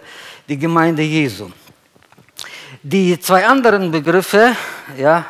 die 0.50 0.58
Gemeinde 0.58 1.04
Jesu. 1.04 1.52
Die 2.82 3.20
zwei 3.20 3.46
anderen 3.46 3.92
Begriffe 3.92 4.56
ja, 4.98 5.28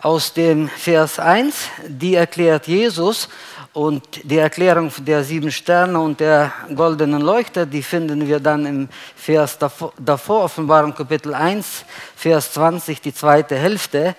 aus 0.00 0.32
dem 0.32 0.68
Vers 0.68 1.20
1, 1.20 1.54
die 1.86 2.16
erklärt 2.16 2.66
Jesus 2.66 3.28
und 3.76 4.02
die 4.22 4.38
Erklärung 4.38 4.90
der 5.04 5.22
sieben 5.22 5.52
Sterne 5.52 6.00
und 6.00 6.18
der 6.18 6.50
goldenen 6.74 7.20
Leuchte, 7.20 7.66
die 7.66 7.82
finden 7.82 8.26
wir 8.26 8.40
dann 8.40 8.64
im 8.64 8.88
Vers 9.14 9.58
davor, 9.58 9.92
davor, 9.98 10.44
Offenbarung 10.44 10.94
Kapitel 10.94 11.34
1, 11.34 11.84
Vers 12.16 12.54
20, 12.54 13.02
die 13.02 13.12
zweite 13.12 13.54
Hälfte. 13.54 14.16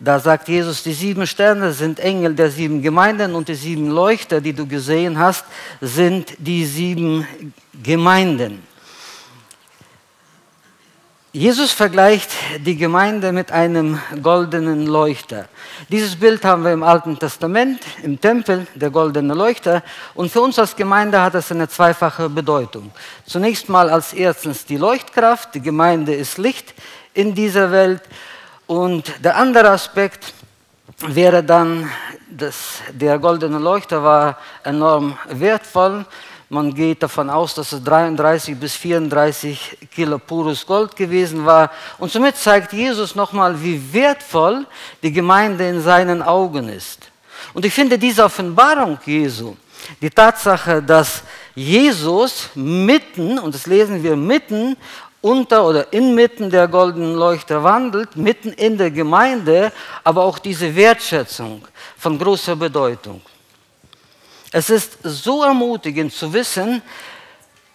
Da 0.00 0.18
sagt 0.18 0.48
Jesus, 0.48 0.82
die 0.82 0.94
sieben 0.94 1.28
Sterne 1.28 1.72
sind 1.72 2.00
Engel 2.00 2.34
der 2.34 2.50
sieben 2.50 2.82
Gemeinden 2.82 3.36
und 3.36 3.46
die 3.46 3.54
sieben 3.54 3.88
Leuchter, 3.88 4.40
die 4.40 4.52
du 4.52 4.66
gesehen 4.66 5.16
hast, 5.16 5.44
sind 5.80 6.34
die 6.38 6.64
sieben 6.64 7.24
Gemeinden. 7.80 8.66
Jesus 11.32 11.72
vergleicht 11.72 12.30
die 12.60 12.76
Gemeinde 12.76 13.32
mit 13.32 13.52
einem 13.52 14.00
goldenen 14.22 14.86
Leuchter. 14.86 15.44
Dieses 15.90 16.16
Bild 16.16 16.42
haben 16.42 16.64
wir 16.64 16.72
im 16.72 16.82
Alten 16.82 17.18
Testament, 17.18 17.82
im 18.02 18.18
Tempel, 18.18 18.66
der 18.74 18.88
goldene 18.88 19.34
Leuchter. 19.34 19.82
Und 20.14 20.32
für 20.32 20.40
uns 20.40 20.58
als 20.58 20.74
Gemeinde 20.74 21.20
hat 21.20 21.34
das 21.34 21.52
eine 21.52 21.68
zweifache 21.68 22.30
Bedeutung. 22.30 22.90
Zunächst 23.26 23.68
mal 23.68 23.90
als 23.90 24.14
erstens 24.14 24.64
die 24.64 24.78
Leuchtkraft. 24.78 25.54
Die 25.54 25.60
Gemeinde 25.60 26.14
ist 26.14 26.38
Licht 26.38 26.72
in 27.12 27.34
dieser 27.34 27.70
Welt. 27.72 28.00
Und 28.66 29.12
der 29.22 29.36
andere 29.36 29.68
Aspekt 29.68 30.32
wäre 31.08 31.44
dann, 31.44 31.90
dass 32.30 32.80
der 32.90 33.18
goldene 33.18 33.58
Leuchter 33.58 34.02
war 34.02 34.38
enorm 34.64 35.18
wertvoll 35.28 36.06
man 36.50 36.74
geht 36.74 37.02
davon 37.02 37.28
aus, 37.28 37.54
dass 37.54 37.72
es 37.72 37.84
33 37.84 38.56
bis 38.56 38.74
34 38.74 39.78
Kilo 39.94 40.18
pures 40.18 40.64
Gold 40.64 40.96
gewesen 40.96 41.44
war. 41.44 41.70
Und 41.98 42.10
somit 42.10 42.36
zeigt 42.36 42.72
Jesus 42.72 43.14
nochmal, 43.14 43.62
wie 43.62 43.92
wertvoll 43.92 44.66
die 45.02 45.12
Gemeinde 45.12 45.68
in 45.68 45.82
seinen 45.82 46.22
Augen 46.22 46.68
ist. 46.70 47.10
Und 47.52 47.66
ich 47.66 47.74
finde 47.74 47.98
diese 47.98 48.24
Offenbarung 48.24 48.98
Jesu, 49.04 49.56
die 50.00 50.10
Tatsache, 50.10 50.82
dass 50.82 51.22
Jesus 51.54 52.48
mitten, 52.54 53.38
und 53.38 53.54
das 53.54 53.66
lesen 53.66 54.02
wir 54.02 54.16
mitten, 54.16 54.76
unter 55.20 55.66
oder 55.66 55.92
inmitten 55.92 56.48
der 56.48 56.68
goldenen 56.68 57.14
Leuchte 57.14 57.62
wandelt, 57.62 58.16
mitten 58.16 58.52
in 58.52 58.78
der 58.78 58.90
Gemeinde, 58.90 59.72
aber 60.02 60.22
auch 60.22 60.38
diese 60.38 60.74
Wertschätzung 60.74 61.62
von 61.98 62.18
großer 62.18 62.56
Bedeutung. 62.56 63.20
Es 64.52 64.70
ist 64.70 64.98
so 65.02 65.42
ermutigend 65.42 66.12
zu 66.12 66.32
wissen, 66.32 66.82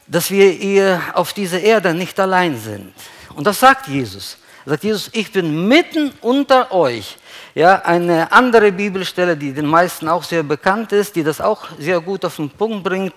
dass 0.07 0.31
wir 0.31 0.49
hier 0.49 1.01
auf 1.13 1.33
dieser 1.33 1.61
Erde 1.61 1.93
nicht 1.93 2.19
allein 2.19 2.57
sind. 2.59 2.93
Und 3.35 3.45
das 3.45 3.59
sagt 3.59 3.87
Jesus. 3.87 4.37
Sagt 4.65 4.83
Jesus, 4.83 5.09
ich 5.13 5.31
bin 5.31 5.67
mitten 5.67 6.13
unter 6.21 6.71
euch. 6.71 7.17
Ja, 7.53 7.81
eine 7.83 8.31
andere 8.31 8.71
Bibelstelle, 8.71 9.37
die 9.37 9.53
den 9.53 9.65
meisten 9.65 10.07
auch 10.07 10.23
sehr 10.23 10.41
bekannt 10.41 10.91
ist, 10.93 11.15
die 11.15 11.23
das 11.23 11.41
auch 11.41 11.67
sehr 11.77 11.99
gut 11.99 12.25
auf 12.25 12.37
den 12.37 12.49
Punkt 12.49 12.83
bringt, 12.83 13.13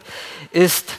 ist 0.50 0.92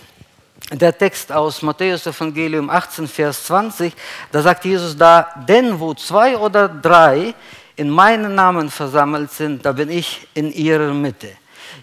der 0.72 0.98
Text 0.98 1.32
aus 1.32 1.62
Matthäus 1.62 2.08
Evangelium 2.08 2.70
18, 2.70 3.08
Vers 3.08 3.44
20. 3.46 3.94
Da 4.32 4.42
sagt 4.42 4.66
Jesus 4.66 4.98
da, 4.98 5.30
denn 5.48 5.80
wo 5.80 5.94
zwei 5.94 6.38
oder 6.38 6.68
drei 6.68 7.34
in 7.76 7.90
meinen 7.90 8.34
Namen 8.34 8.72
versammelt 8.72 9.32
sind, 9.32 9.66
da 9.66 9.72
bin 9.72 9.90
ich 9.90 10.28
in 10.34 10.52
ihrer 10.52 10.94
Mitte. 10.94 11.30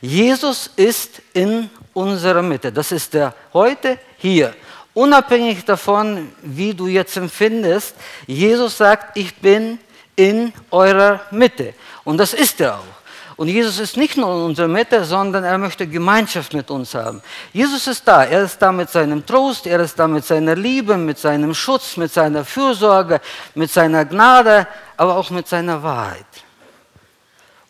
Jesus 0.01 0.71
ist 0.77 1.23
in 1.33 1.71
unserer 1.93 2.43
Mitte. 2.43 2.73
Das 2.73 2.93
ist 2.93 3.15
er 3.15 3.35
heute 3.53 3.99
hier. 4.19 4.55
Unabhängig 4.93 5.65
davon, 5.65 6.33
wie 6.43 6.73
du 6.73 6.87
jetzt 6.87 7.17
empfindest, 7.17 7.97
Jesus 8.27 8.77
sagt, 8.77 9.17
ich 9.17 9.35
bin 9.37 9.79
in 10.15 10.53
eurer 10.71 11.21
Mitte. 11.31 11.75
Und 12.05 12.19
das 12.19 12.35
ist 12.35 12.61
er 12.61 12.77
auch. 12.77 12.95
Und 13.37 13.49
Jesus 13.49 13.81
ist 13.81 13.97
nicht 13.97 14.17
nur 14.17 14.29
in 14.29 14.43
unserer 14.45 14.69
Mitte, 14.69 15.05
sondern 15.05 15.43
er 15.43 15.59
möchte 15.59 15.89
Gemeinschaft 15.89 16.55
mit 16.55 16.71
uns 16.71 16.95
haben. 16.95 17.21
Jesus 17.53 17.87
ist 17.89 18.07
da. 18.07 18.25
Er 18.25 18.45
ist 18.45 18.59
da 18.63 18.71
mit 18.71 18.91
seinem 18.91 19.27
Trost, 19.27 19.67
er 19.67 19.81
ist 19.81 19.99
da 19.99 20.07
mit 20.07 20.25
seiner 20.25 20.55
Liebe, 20.55 20.97
mit 20.97 21.19
seinem 21.19 21.53
Schutz, 21.53 21.97
mit 21.97 22.13
seiner 22.13 22.45
Fürsorge, 22.45 23.21
mit 23.57 23.73
seiner 23.73 24.05
Gnade, 24.05 24.69
aber 24.97 25.17
auch 25.17 25.31
mit 25.31 25.49
seiner 25.49 25.83
Wahrheit. 25.83 26.44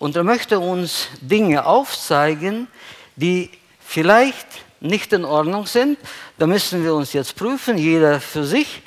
Und 0.04 0.16
er 0.16 0.22
möchte 0.22 0.60
uns 0.60 1.08
Dinge 1.22 1.64
aufzeigen, 1.64 2.68
die 3.16 3.50
vielleicht 3.80 4.46
nicht 4.78 5.14
in 5.14 5.24
Ordnung 5.24 5.64
sind. 5.64 5.98
Da 6.36 6.46
müssen 6.46 6.84
wir 6.84 6.92
uns 6.92 7.14
jetzt 7.14 7.34
prüfen, 7.36 7.78
jeder 7.78 8.20
für 8.20 8.44
sich. 8.44 8.82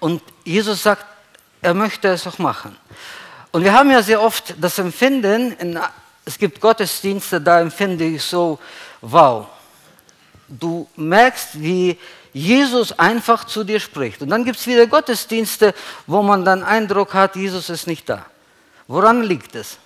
Und 0.00 0.22
Jesus 0.42 0.82
sagt, 0.82 1.04
er 1.60 1.74
möchte 1.74 2.08
es 2.08 2.26
auch 2.26 2.38
machen. 2.38 2.74
Und 3.52 3.62
wir 3.62 3.74
haben 3.74 3.90
ja 3.90 4.02
sehr 4.02 4.22
oft 4.22 4.54
das 4.58 4.78
Empfinden, 4.78 5.52
in, 5.58 5.78
es 6.24 6.38
gibt 6.38 6.62
Gottesdienste, 6.62 7.38
da 7.38 7.60
empfinde 7.60 8.04
ich 8.04 8.22
so, 8.22 8.58
wow, 9.02 9.48
du 10.48 10.88
merkst, 10.96 11.60
wie 11.60 11.98
Jesus 12.32 12.98
einfach 12.98 13.44
zu 13.44 13.64
dir 13.64 13.80
spricht. 13.80 14.22
Und 14.22 14.30
dann 14.30 14.46
gibt 14.46 14.58
es 14.58 14.66
wieder 14.66 14.86
Gottesdienste, 14.86 15.74
wo 16.06 16.22
man 16.22 16.42
dann 16.42 16.62
Eindruck 16.62 17.12
hat, 17.12 17.36
Jesus 17.36 17.68
ist 17.68 17.86
nicht 17.86 18.08
da. 18.08 18.24
Woran 18.86 19.22
liegt 19.22 19.54
es? 19.54 19.78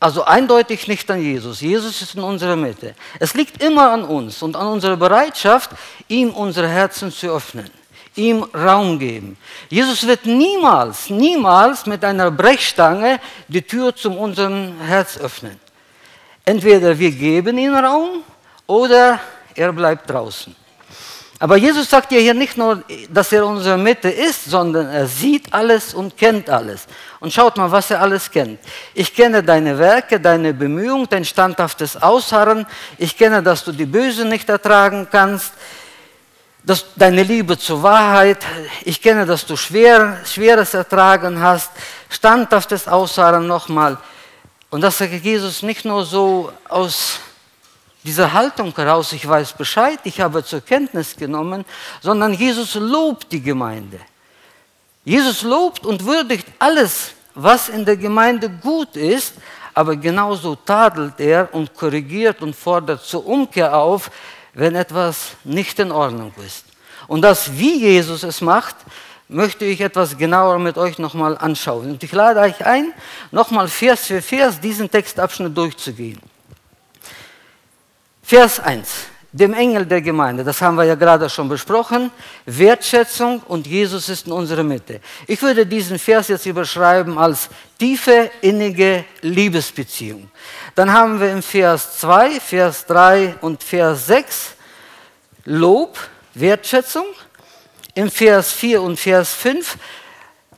Also 0.00 0.24
eindeutig 0.24 0.86
nicht 0.86 1.10
an 1.10 1.20
Jesus. 1.20 1.60
Jesus 1.60 2.00
ist 2.02 2.14
in 2.14 2.22
unserer 2.22 2.54
Mitte. 2.54 2.94
Es 3.18 3.34
liegt 3.34 3.62
immer 3.62 3.90
an 3.90 4.04
uns 4.04 4.42
und 4.42 4.54
an 4.54 4.68
unserer 4.68 4.96
Bereitschaft, 4.96 5.70
ihm 6.06 6.30
unsere 6.30 6.68
Herzen 6.68 7.10
zu 7.10 7.34
öffnen, 7.34 7.68
ihm 8.14 8.44
Raum 8.54 8.98
geben. 8.98 9.36
Jesus 9.68 10.06
wird 10.06 10.24
niemals, 10.24 11.10
niemals 11.10 11.84
mit 11.86 12.04
einer 12.04 12.30
Brechstange 12.30 13.20
die 13.48 13.62
Tür 13.62 13.94
zum 13.94 14.16
unserem 14.16 14.80
Herz 14.80 15.18
öffnen. 15.18 15.58
Entweder 16.44 16.96
wir 16.96 17.10
geben 17.10 17.58
ihm 17.58 17.74
Raum 17.74 18.22
oder 18.68 19.18
er 19.54 19.72
bleibt 19.72 20.08
draußen. 20.08 20.54
Aber 21.40 21.56
Jesus 21.56 21.88
sagt 21.88 22.10
ja 22.10 22.18
hier 22.18 22.34
nicht 22.34 22.56
nur, 22.56 22.82
dass 23.10 23.32
er 23.32 23.42
in 23.42 23.48
unserer 23.48 23.76
Mitte 23.76 24.08
ist, 24.08 24.46
sondern 24.46 24.88
er 24.88 25.06
sieht 25.06 25.52
alles 25.54 25.94
und 25.94 26.16
kennt 26.16 26.50
alles. 26.50 26.86
Und 27.20 27.32
schaut 27.32 27.56
mal, 27.56 27.70
was 27.70 27.92
er 27.92 28.00
alles 28.00 28.28
kennt. 28.28 28.58
Ich 28.92 29.14
kenne 29.14 29.42
deine 29.42 29.78
Werke, 29.78 30.18
deine 30.18 30.52
Bemühungen, 30.52 31.06
dein 31.08 31.24
standhaftes 31.24 31.96
Ausharren. 31.96 32.66
Ich 32.96 33.16
kenne, 33.16 33.40
dass 33.40 33.62
du 33.62 33.70
die 33.70 33.86
Böse 33.86 34.24
nicht 34.24 34.48
ertragen 34.48 35.06
kannst, 35.10 35.52
dass 36.64 36.86
deine 36.96 37.22
Liebe 37.22 37.56
zur 37.56 37.84
Wahrheit. 37.84 38.38
Ich 38.84 39.00
kenne, 39.00 39.24
dass 39.24 39.46
du 39.46 39.56
schwer, 39.56 40.18
Schweres 40.24 40.74
ertragen 40.74 41.40
hast, 41.40 41.70
standhaftes 42.08 42.88
Ausharren 42.88 43.46
nochmal. 43.46 43.96
Und 44.70 44.80
das 44.80 44.98
sagt 44.98 45.12
Jesus 45.12 45.62
nicht 45.62 45.84
nur 45.84 46.04
so 46.04 46.52
aus 46.68 47.20
dieser 48.08 48.32
Haltung 48.32 48.74
heraus, 48.74 49.12
ich 49.12 49.28
weiß 49.28 49.52
Bescheid, 49.52 49.98
ich 50.04 50.18
habe 50.18 50.42
zur 50.42 50.62
Kenntnis 50.62 51.14
genommen, 51.14 51.66
sondern 52.00 52.32
Jesus 52.32 52.74
lobt 52.74 53.30
die 53.30 53.42
Gemeinde. 53.42 54.00
Jesus 55.04 55.42
lobt 55.42 55.84
und 55.84 56.06
würdigt 56.06 56.46
alles, 56.58 57.12
was 57.34 57.68
in 57.68 57.84
der 57.84 57.98
Gemeinde 57.98 58.48
gut 58.48 58.96
ist, 58.96 59.34
aber 59.74 59.94
genauso 59.94 60.56
tadelt 60.56 61.20
er 61.20 61.52
und 61.52 61.74
korrigiert 61.74 62.40
und 62.40 62.56
fordert 62.56 63.04
zur 63.04 63.26
Umkehr 63.26 63.76
auf, 63.76 64.10
wenn 64.54 64.74
etwas 64.74 65.32
nicht 65.44 65.78
in 65.78 65.92
Ordnung 65.92 66.32
ist. 66.46 66.64
Und 67.08 67.20
das, 67.20 67.58
wie 67.58 67.78
Jesus 67.78 68.22
es 68.22 68.40
macht, 68.40 68.76
möchte 69.28 69.66
ich 69.66 69.82
etwas 69.82 70.16
genauer 70.16 70.58
mit 70.58 70.78
euch 70.78 70.98
nochmal 70.98 71.36
anschauen. 71.36 71.90
Und 71.90 72.02
ich 72.02 72.12
lade 72.12 72.40
euch 72.40 72.64
ein, 72.64 72.94
nochmal 73.30 73.68
Vers 73.68 74.06
für 74.06 74.22
Vers 74.22 74.58
diesen 74.58 74.90
Textabschnitt 74.90 75.54
durchzugehen. 75.54 76.20
Vers 78.28 78.60
1. 78.60 79.06
Dem 79.32 79.54
Engel 79.54 79.86
der 79.86 80.02
Gemeinde, 80.02 80.44
das 80.44 80.60
haben 80.60 80.76
wir 80.76 80.84
ja 80.84 80.96
gerade 80.96 81.30
schon 81.30 81.48
besprochen, 81.48 82.10
Wertschätzung 82.44 83.40
und 83.48 83.66
Jesus 83.66 84.10
ist 84.10 84.26
in 84.26 84.32
unserer 84.32 84.62
Mitte. 84.62 85.00
Ich 85.26 85.40
würde 85.40 85.64
diesen 85.64 85.98
Vers 85.98 86.28
jetzt 86.28 86.44
überschreiben 86.44 87.16
als 87.16 87.48
tiefe, 87.78 88.30
innige 88.42 89.06
Liebesbeziehung. 89.22 90.30
Dann 90.74 90.92
haben 90.92 91.18
wir 91.18 91.32
im 91.32 91.42
Vers 91.42 92.00
2, 92.00 92.38
Vers 92.38 92.84
3 92.84 93.36
und 93.40 93.64
Vers 93.64 94.08
6 94.08 94.54
Lob, 95.46 95.96
Wertschätzung. 96.34 97.06
Im 97.94 98.10
Vers 98.10 98.52
4 98.52 98.82
und 98.82 99.00
Vers 99.00 99.32
5 99.32 99.78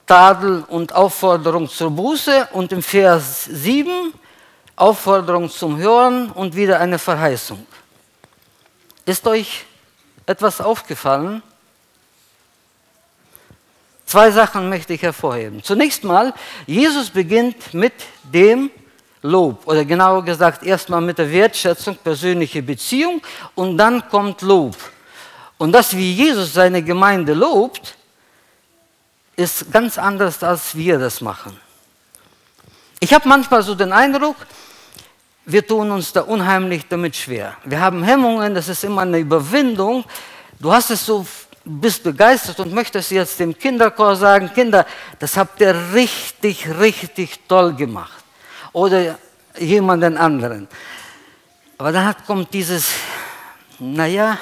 Tadel 0.09 0.65
und 0.67 0.93
Aufforderung 0.93 1.69
zur 1.69 1.91
Buße. 1.93 2.49
Und 2.51 2.73
im 2.73 2.83
Vers 2.83 3.45
7 3.45 4.13
Aufforderung 4.81 5.51
zum 5.51 5.77
Hören 5.77 6.31
und 6.31 6.57
wieder 6.57 6.81
eine 6.81 6.99
Verheißung. 6.99 7.67
Ist 9.05 9.27
euch 9.27 9.67
etwas 10.25 10.61
aufgefallen? 10.63 11.43
Zwei 14.07 14.31
Sachen 14.31 14.71
möchte 14.71 14.95
ich 14.95 15.03
hervorheben. 15.03 15.63
Zunächst 15.63 16.03
mal, 16.03 16.33
Jesus 16.67 17.11
beginnt 17.11 17.75
mit 17.75 17.93
dem 18.25 18.71
Lob 19.21 19.67
oder 19.67 19.85
genauer 19.85 20.25
gesagt 20.25 20.63
erstmal 20.63 21.03
mit 21.03 21.19
der 21.19 21.31
Wertschätzung, 21.31 21.97
persönliche 21.97 22.63
Beziehung 22.63 23.21
und 23.55 23.77
dann 23.77 24.09
kommt 24.09 24.41
Lob. 24.41 24.77
Und 25.59 25.73
das, 25.73 25.95
wie 25.95 26.15
Jesus 26.15 26.55
seine 26.55 26.83
Gemeinde 26.83 27.35
lobt, 27.35 27.97
ist 29.37 29.71
ganz 29.71 29.99
anders, 29.99 30.43
als 30.43 30.75
wir 30.75 30.99
das 30.99 31.21
machen. 31.21 31.55
Ich 32.99 33.13
habe 33.13 33.29
manchmal 33.29 33.63
so 33.63 33.75
den 33.75 33.93
Eindruck, 33.93 34.37
wir 35.53 35.67
tun 35.67 35.91
uns 35.91 36.13
da 36.13 36.23
unheimlich 36.23 36.87
damit 36.89 37.17
schwer. 37.17 37.57
Wir 37.65 37.81
haben 37.81 38.03
Hemmungen, 38.03 38.55
das 38.55 38.69
ist 38.69 38.85
immer 38.85 39.03
eine 39.03 39.19
Überwindung. 39.19 40.05
Du 40.59 40.73
hast 40.73 40.91
es 40.91 41.05
so, 41.05 41.27
bist 41.65 42.03
begeistert 42.03 42.61
und 42.61 42.73
möchtest 42.73 43.11
jetzt 43.11 43.39
dem 43.41 43.57
Kinderchor 43.57 44.17
sagen, 44.17 44.51
Kinder, 44.55 44.87
das 45.19 45.37
habt 45.37 45.61
ihr 45.61 45.75
richtig, 45.93 46.69
richtig 46.79 47.41
toll 47.49 47.75
gemacht. 47.75 48.25
Oder 48.73 49.19
jemanden 49.59 50.17
anderen. 50.17 50.69
Aber 51.79 51.93
dann 51.93 52.15
kommt 52.27 52.53
dieses, 52.53 52.89
naja, 53.79 54.39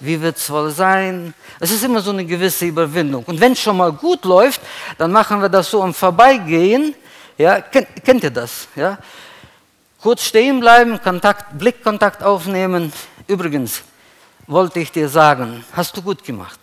wie 0.00 0.20
wird 0.20 0.36
es 0.36 0.50
wohl 0.50 0.70
sein? 0.70 1.32
Es 1.58 1.70
ist 1.70 1.82
immer 1.82 2.00
so 2.00 2.10
eine 2.10 2.24
gewisse 2.24 2.66
Überwindung. 2.66 3.24
Und 3.24 3.40
wenn 3.40 3.52
es 3.52 3.60
schon 3.60 3.76
mal 3.76 3.92
gut 3.92 4.24
läuft, 4.24 4.60
dann 4.98 5.10
machen 5.10 5.40
wir 5.40 5.48
das 5.48 5.70
so 5.70 5.82
am 5.82 5.94
Vorbeigehen. 5.94 6.94
Ja, 7.38 7.60
kennt, 7.60 8.04
kennt 8.04 8.22
ihr 8.22 8.30
das? 8.30 8.68
Ja? 8.76 8.98
Kurz 10.04 10.24
stehen 10.24 10.60
bleiben, 10.60 11.00
Kontakt, 11.02 11.58
Blickkontakt 11.58 12.22
aufnehmen. 12.22 12.92
Übrigens, 13.26 13.80
wollte 14.46 14.78
ich 14.80 14.92
dir 14.92 15.08
sagen, 15.08 15.64
hast 15.72 15.96
du 15.96 16.02
gut 16.02 16.22
gemacht. 16.22 16.60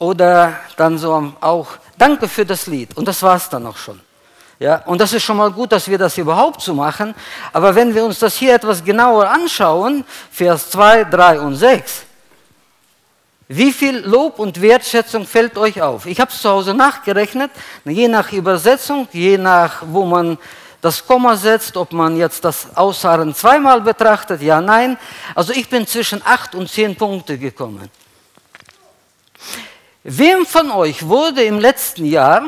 Oder 0.00 0.58
dann 0.76 0.98
so 0.98 1.34
auch, 1.40 1.68
danke 1.96 2.26
für 2.26 2.44
das 2.44 2.66
Lied. 2.66 2.96
Und 2.96 3.06
das 3.06 3.22
war 3.22 3.36
es 3.36 3.48
dann 3.48 3.64
auch 3.64 3.76
schon. 3.76 4.00
Ja, 4.58 4.82
und 4.86 5.00
das 5.00 5.12
ist 5.12 5.22
schon 5.22 5.36
mal 5.36 5.52
gut, 5.52 5.70
dass 5.70 5.86
wir 5.86 5.98
das 5.98 6.18
überhaupt 6.18 6.60
so 6.60 6.74
machen. 6.74 7.14
Aber 7.52 7.76
wenn 7.76 7.94
wir 7.94 8.04
uns 8.04 8.18
das 8.18 8.34
hier 8.34 8.56
etwas 8.56 8.82
genauer 8.82 9.30
anschauen, 9.30 10.04
Vers 10.32 10.68
2, 10.70 11.04
3 11.04 11.38
und 11.38 11.54
6, 11.54 12.06
wie 13.46 13.70
viel 13.70 13.98
Lob 13.98 14.40
und 14.40 14.60
Wertschätzung 14.60 15.28
fällt 15.28 15.56
euch 15.58 15.80
auf? 15.80 16.06
Ich 16.06 16.18
habe 16.18 16.32
es 16.32 16.42
zu 16.42 16.50
Hause 16.50 16.74
nachgerechnet, 16.74 17.52
je 17.84 18.08
nach 18.08 18.32
Übersetzung, 18.32 19.06
je 19.12 19.38
nach, 19.38 19.84
wo 19.86 20.04
man 20.04 20.38
das 20.80 21.06
Komma 21.06 21.36
setzt, 21.36 21.76
ob 21.76 21.92
man 21.92 22.16
jetzt 22.16 22.44
das 22.44 22.76
Ausharren 22.76 23.34
zweimal 23.34 23.80
betrachtet, 23.80 24.42
ja, 24.42 24.60
nein. 24.60 24.96
Also 25.34 25.52
ich 25.52 25.68
bin 25.68 25.86
zwischen 25.86 26.22
acht 26.24 26.54
und 26.54 26.70
zehn 26.70 26.94
Punkte 26.94 27.36
gekommen. 27.38 27.90
Wem 30.04 30.46
von 30.46 30.70
euch 30.70 31.06
wurde 31.06 31.42
im 31.42 31.58
letzten 31.58 32.04
Jahr 32.04 32.44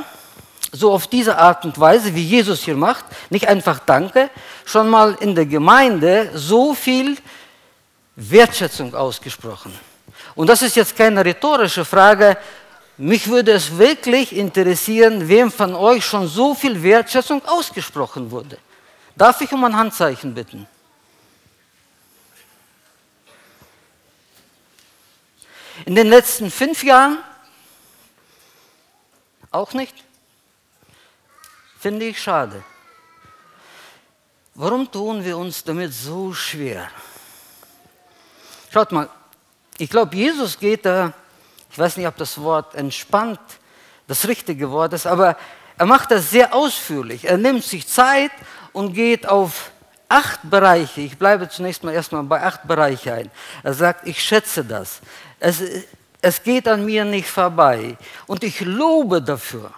so 0.72 0.92
auf 0.92 1.08
diese 1.08 1.36
Art 1.36 1.64
und 1.64 1.78
Weise, 1.80 2.14
wie 2.14 2.22
Jesus 2.22 2.62
hier 2.62 2.76
macht, 2.76 3.04
nicht 3.28 3.48
einfach 3.48 3.80
Danke, 3.80 4.30
schon 4.64 4.88
mal 4.88 5.16
in 5.20 5.34
der 5.34 5.46
Gemeinde 5.46 6.30
so 6.34 6.74
viel 6.74 7.16
Wertschätzung 8.14 8.94
ausgesprochen? 8.94 9.76
Und 10.36 10.46
das 10.46 10.62
ist 10.62 10.76
jetzt 10.76 10.96
keine 10.96 11.24
rhetorische 11.24 11.84
Frage, 11.84 12.36
mich 13.00 13.28
würde 13.28 13.52
es 13.52 13.78
wirklich 13.78 14.36
interessieren, 14.36 15.26
wem 15.26 15.50
von 15.50 15.74
euch 15.74 16.04
schon 16.04 16.28
so 16.28 16.54
viel 16.54 16.82
Wertschätzung 16.82 17.42
ausgesprochen 17.46 18.30
wurde. 18.30 18.58
Darf 19.16 19.40
ich 19.40 19.50
um 19.52 19.64
ein 19.64 19.74
Handzeichen 19.74 20.34
bitten? 20.34 20.68
In 25.86 25.94
den 25.94 26.08
letzten 26.08 26.50
fünf 26.50 26.84
Jahren? 26.84 27.18
Auch 29.50 29.72
nicht? 29.72 29.94
Finde 31.78 32.04
ich 32.04 32.20
schade. 32.20 32.62
Warum 34.54 34.92
tun 34.92 35.24
wir 35.24 35.38
uns 35.38 35.64
damit 35.64 35.94
so 35.94 36.34
schwer? 36.34 36.90
Schaut 38.70 38.92
mal, 38.92 39.08
ich 39.78 39.88
glaube, 39.88 40.14
Jesus 40.14 40.58
geht 40.58 40.84
da 40.84 41.14
ich 41.70 41.78
weiß 41.78 41.96
nicht, 41.96 42.06
ob 42.06 42.16
das 42.16 42.40
Wort 42.40 42.74
entspannt 42.74 43.40
das 44.06 44.26
richtige 44.26 44.70
Wort 44.70 44.92
ist, 44.92 45.06
aber 45.06 45.36
er 45.78 45.86
macht 45.86 46.10
das 46.10 46.30
sehr 46.30 46.52
ausführlich. 46.52 47.24
Er 47.24 47.38
nimmt 47.38 47.64
sich 47.64 47.86
Zeit 47.86 48.32
und 48.72 48.92
geht 48.92 49.28
auf 49.28 49.70
acht 50.08 50.40
Bereiche. 50.42 51.00
Ich 51.00 51.16
bleibe 51.16 51.48
zunächst 51.48 51.84
mal 51.84 51.92
erstmal 51.92 52.24
bei 52.24 52.42
acht 52.42 52.66
Bereiche 52.66 53.14
ein. 53.14 53.30
Er 53.62 53.72
sagt, 53.72 54.06
ich 54.06 54.20
schätze 54.22 54.64
das. 54.64 55.00
Es, 55.38 55.62
es 56.20 56.42
geht 56.42 56.66
an 56.66 56.84
mir 56.84 57.04
nicht 57.04 57.28
vorbei 57.28 57.96
und 58.26 58.42
ich 58.42 58.60
lobe 58.60 59.22
dafür. 59.22 59.72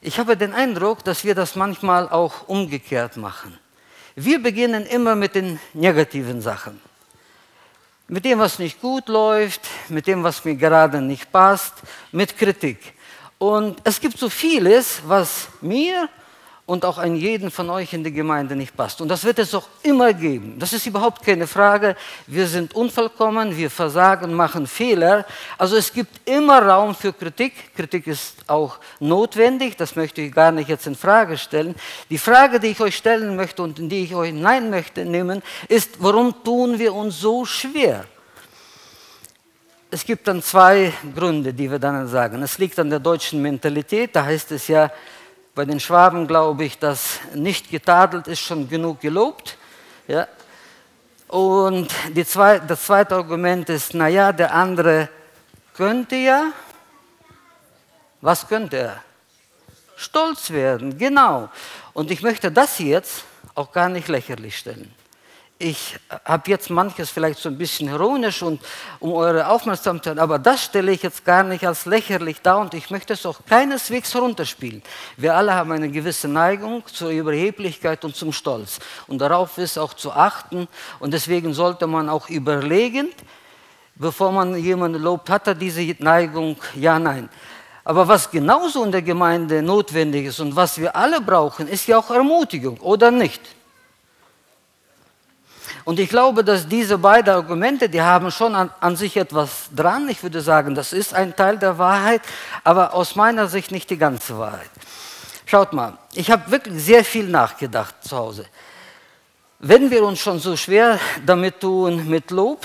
Ich 0.00 0.18
habe 0.18 0.36
den 0.36 0.54
Eindruck, 0.54 1.04
dass 1.04 1.24
wir 1.24 1.34
das 1.34 1.54
manchmal 1.54 2.08
auch 2.08 2.48
umgekehrt 2.48 3.16
machen. 3.16 3.58
Wir 4.16 4.42
beginnen 4.42 4.86
immer 4.86 5.14
mit 5.14 5.34
den 5.34 5.60
negativen 5.74 6.40
Sachen 6.40 6.80
mit 8.08 8.24
dem, 8.24 8.38
was 8.38 8.58
nicht 8.58 8.80
gut 8.80 9.08
läuft, 9.08 9.62
mit 9.88 10.06
dem, 10.06 10.22
was 10.22 10.44
mir 10.44 10.54
gerade 10.54 11.00
nicht 11.00 11.32
passt, 11.32 11.74
mit 12.10 12.36
Kritik. 12.36 12.94
Und 13.38 13.80
es 13.84 14.00
gibt 14.00 14.18
so 14.18 14.28
vieles, 14.28 15.00
was 15.06 15.48
mir 15.60 16.08
und 16.72 16.86
auch 16.86 16.96
an 16.96 17.16
jeden 17.16 17.50
von 17.50 17.68
euch 17.68 17.92
in 17.92 18.02
der 18.02 18.12
Gemeinde 18.12 18.56
nicht 18.56 18.74
passt. 18.74 19.02
Und 19.02 19.08
das 19.08 19.24
wird 19.24 19.38
es 19.38 19.54
auch 19.54 19.68
immer 19.82 20.14
geben. 20.14 20.58
Das 20.58 20.72
ist 20.72 20.86
überhaupt 20.86 21.22
keine 21.22 21.46
Frage. 21.46 21.96
Wir 22.26 22.46
sind 22.46 22.74
unvollkommen, 22.74 23.54
wir 23.54 23.68
versagen, 23.68 24.32
machen 24.32 24.66
Fehler. 24.66 25.26
Also 25.58 25.76
es 25.76 25.92
gibt 25.92 26.26
immer 26.26 26.62
Raum 26.62 26.94
für 26.94 27.12
Kritik. 27.12 27.76
Kritik 27.76 28.06
ist 28.06 28.36
auch 28.46 28.78
notwendig, 29.00 29.76
das 29.76 29.96
möchte 29.96 30.22
ich 30.22 30.32
gar 30.32 30.50
nicht 30.50 30.70
jetzt 30.70 30.86
in 30.86 30.94
Frage 30.94 31.36
stellen. 31.36 31.74
Die 32.08 32.16
Frage, 32.16 32.58
die 32.58 32.68
ich 32.68 32.80
euch 32.80 32.96
stellen 32.96 33.36
möchte 33.36 33.62
und 33.62 33.78
in 33.78 33.90
die 33.90 34.04
ich 34.04 34.14
euch 34.14 34.30
hinein 34.30 34.70
möchte 34.70 35.04
nehmen, 35.04 35.42
ist, 35.68 35.90
warum 35.98 36.42
tun 36.42 36.78
wir 36.78 36.94
uns 36.94 37.20
so 37.20 37.44
schwer? 37.44 38.06
Es 39.90 40.06
gibt 40.06 40.26
dann 40.26 40.42
zwei 40.42 40.90
Gründe, 41.14 41.52
die 41.52 41.70
wir 41.70 41.78
dann 41.78 42.08
sagen. 42.08 42.42
Es 42.42 42.56
liegt 42.56 42.78
an 42.78 42.88
der 42.88 42.98
deutschen 42.98 43.42
Mentalität, 43.42 44.16
da 44.16 44.24
heißt 44.24 44.52
es 44.52 44.68
ja, 44.68 44.90
bei 45.54 45.64
den 45.64 45.80
Schwaben 45.80 46.26
glaube 46.26 46.64
ich, 46.64 46.78
dass 46.78 47.20
nicht 47.34 47.70
getadelt 47.70 48.26
ist 48.26 48.40
schon 48.40 48.68
genug 48.68 49.00
gelobt. 49.00 49.58
Ja? 50.08 50.26
Und 51.28 51.90
zwei, 52.26 52.58
das 52.58 52.84
zweite 52.84 53.14
Argument 53.14 53.68
ist, 53.68 53.94
naja, 53.94 54.32
der 54.32 54.54
andere 54.54 55.08
könnte 55.74 56.16
ja, 56.16 56.52
was 58.20 58.46
könnte 58.46 58.76
er? 58.76 59.02
Stolz 59.96 60.50
werden, 60.50 60.98
genau. 60.98 61.48
Und 61.92 62.10
ich 62.10 62.22
möchte 62.22 62.50
das 62.50 62.78
jetzt 62.78 63.24
auch 63.54 63.72
gar 63.72 63.88
nicht 63.88 64.08
lächerlich 64.08 64.56
stellen 64.56 64.94
ich 65.62 65.96
habe 66.24 66.50
jetzt 66.50 66.70
manches 66.70 67.10
vielleicht 67.10 67.38
so 67.38 67.48
ein 67.48 67.56
bisschen 67.56 67.88
ironisch 67.88 68.42
und 68.42 68.60
um 68.98 69.12
eure 69.12 69.46
Aufmerksamkeit, 69.46 70.18
aber 70.18 70.38
das 70.40 70.64
stelle 70.64 70.90
ich 70.90 71.02
jetzt 71.02 71.24
gar 71.24 71.44
nicht 71.44 71.64
als 71.64 71.86
lächerlich 71.86 72.40
dar 72.42 72.58
und 72.58 72.74
ich 72.74 72.90
möchte 72.90 73.12
es 73.12 73.24
auch 73.24 73.38
keineswegs 73.48 74.12
herunterspielen. 74.12 74.82
Wir 75.16 75.36
alle 75.36 75.54
haben 75.54 75.70
eine 75.70 75.88
gewisse 75.88 76.26
Neigung 76.26 76.84
zur 76.86 77.10
Überheblichkeit 77.10 78.04
und 78.04 78.16
zum 78.16 78.32
Stolz 78.32 78.80
und 79.06 79.18
darauf 79.18 79.56
ist 79.56 79.78
auch 79.78 79.94
zu 79.94 80.12
achten 80.12 80.66
und 80.98 81.14
deswegen 81.14 81.54
sollte 81.54 81.86
man 81.86 82.08
auch 82.08 82.28
überlegen, 82.28 83.10
bevor 83.94 84.32
man 84.32 84.56
jemanden 84.56 85.00
lobt, 85.00 85.30
hat 85.30 85.46
er 85.46 85.54
diese 85.54 85.94
Neigung, 86.00 86.56
ja, 86.74 86.98
nein. 86.98 87.28
Aber 87.84 88.06
was 88.08 88.28
genauso 88.30 88.82
in 88.84 88.90
der 88.90 89.02
Gemeinde 89.02 89.62
notwendig 89.62 90.26
ist 90.26 90.40
und 90.40 90.56
was 90.56 90.78
wir 90.78 90.94
alle 90.96 91.20
brauchen, 91.20 91.68
ist 91.68 91.86
ja 91.86 91.98
auch 91.98 92.10
Ermutigung, 92.10 92.78
oder 92.78 93.12
nicht? 93.12 93.61
Und 95.84 95.98
ich 95.98 96.08
glaube, 96.08 96.44
dass 96.44 96.68
diese 96.68 96.98
beiden 96.98 97.34
Argumente, 97.34 97.88
die 97.88 98.00
haben 98.00 98.30
schon 98.30 98.54
an, 98.54 98.70
an, 98.80 98.94
sich 98.96 99.16
etwas 99.16 99.68
dran. 99.74 100.08
Ich 100.08 100.22
würde 100.22 100.40
sagen, 100.40 100.74
das 100.74 100.92
ist 100.92 101.12
ein 101.12 101.34
Teil 101.34 101.58
der 101.58 101.76
Wahrheit, 101.78 102.22
aber 102.62 102.94
aus 102.94 103.16
meiner 103.16 103.48
Sicht 103.48 103.72
nicht 103.72 103.90
die 103.90 103.98
ganze 103.98 104.38
Wahrheit. 104.38 104.70
Schaut 105.44 105.72
mal, 105.72 105.98
ich 106.14 106.30
habe 106.30 106.50
wirklich 106.50 106.82
sehr 106.82 107.04
viel 107.04 107.28
nachgedacht 107.28 107.96
zu 108.02 108.16
Hause. 108.16 108.46
Wenn 109.58 109.90
wir 109.90 110.04
uns 110.04 110.20
schon 110.20 110.38
so 110.38 110.56
schwer 110.56 110.98
damit 111.26 111.60
tun 111.60 112.08
mit 112.08 112.30
Lob 112.30 112.64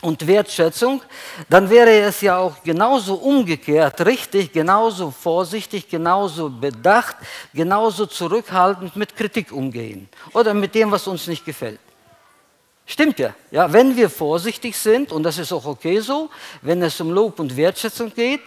und 0.00 0.26
Wertschätzung, 0.26 1.02
dann 1.48 1.68
wäre 1.70 1.90
es 2.00 2.20
ja 2.20 2.38
auch 2.38 2.62
genauso 2.62 3.14
umgekehrt 3.14 4.04
richtig, 4.06 4.52
genauso 4.52 5.10
vorsichtig, 5.10 5.88
genauso 5.88 6.48
bedacht, 6.48 7.16
genauso 7.52 8.06
zurückhaltend 8.06 8.96
mit 8.96 9.16
Kritik 9.16 9.52
umgehen 9.52 10.08
oder 10.32 10.54
mit 10.54 10.74
dem, 10.74 10.90
was 10.90 11.06
uns 11.06 11.26
nicht 11.26 11.44
gefällt. 11.44 11.80
Stimmt 12.86 13.18
ja. 13.18 13.34
ja. 13.50 13.72
Wenn 13.72 13.96
wir 13.96 14.10
vorsichtig 14.10 14.76
sind, 14.76 15.12
und 15.12 15.22
das 15.22 15.38
ist 15.38 15.52
auch 15.52 15.64
okay 15.64 16.00
so, 16.00 16.30
wenn 16.62 16.82
es 16.82 17.00
um 17.00 17.10
Lob 17.10 17.38
und 17.38 17.56
Wertschätzung 17.56 18.12
geht, 18.14 18.40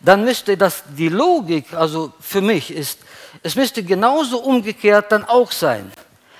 dann 0.00 0.24
müsste 0.24 0.56
das 0.56 0.82
die 0.96 1.08
Logik, 1.08 1.72
also 1.72 2.12
für 2.20 2.40
mich 2.40 2.70
ist, 2.70 2.98
es 3.42 3.54
müsste 3.54 3.82
genauso 3.82 4.40
umgekehrt 4.40 5.12
dann 5.12 5.24
auch 5.24 5.52
sein. 5.52 5.90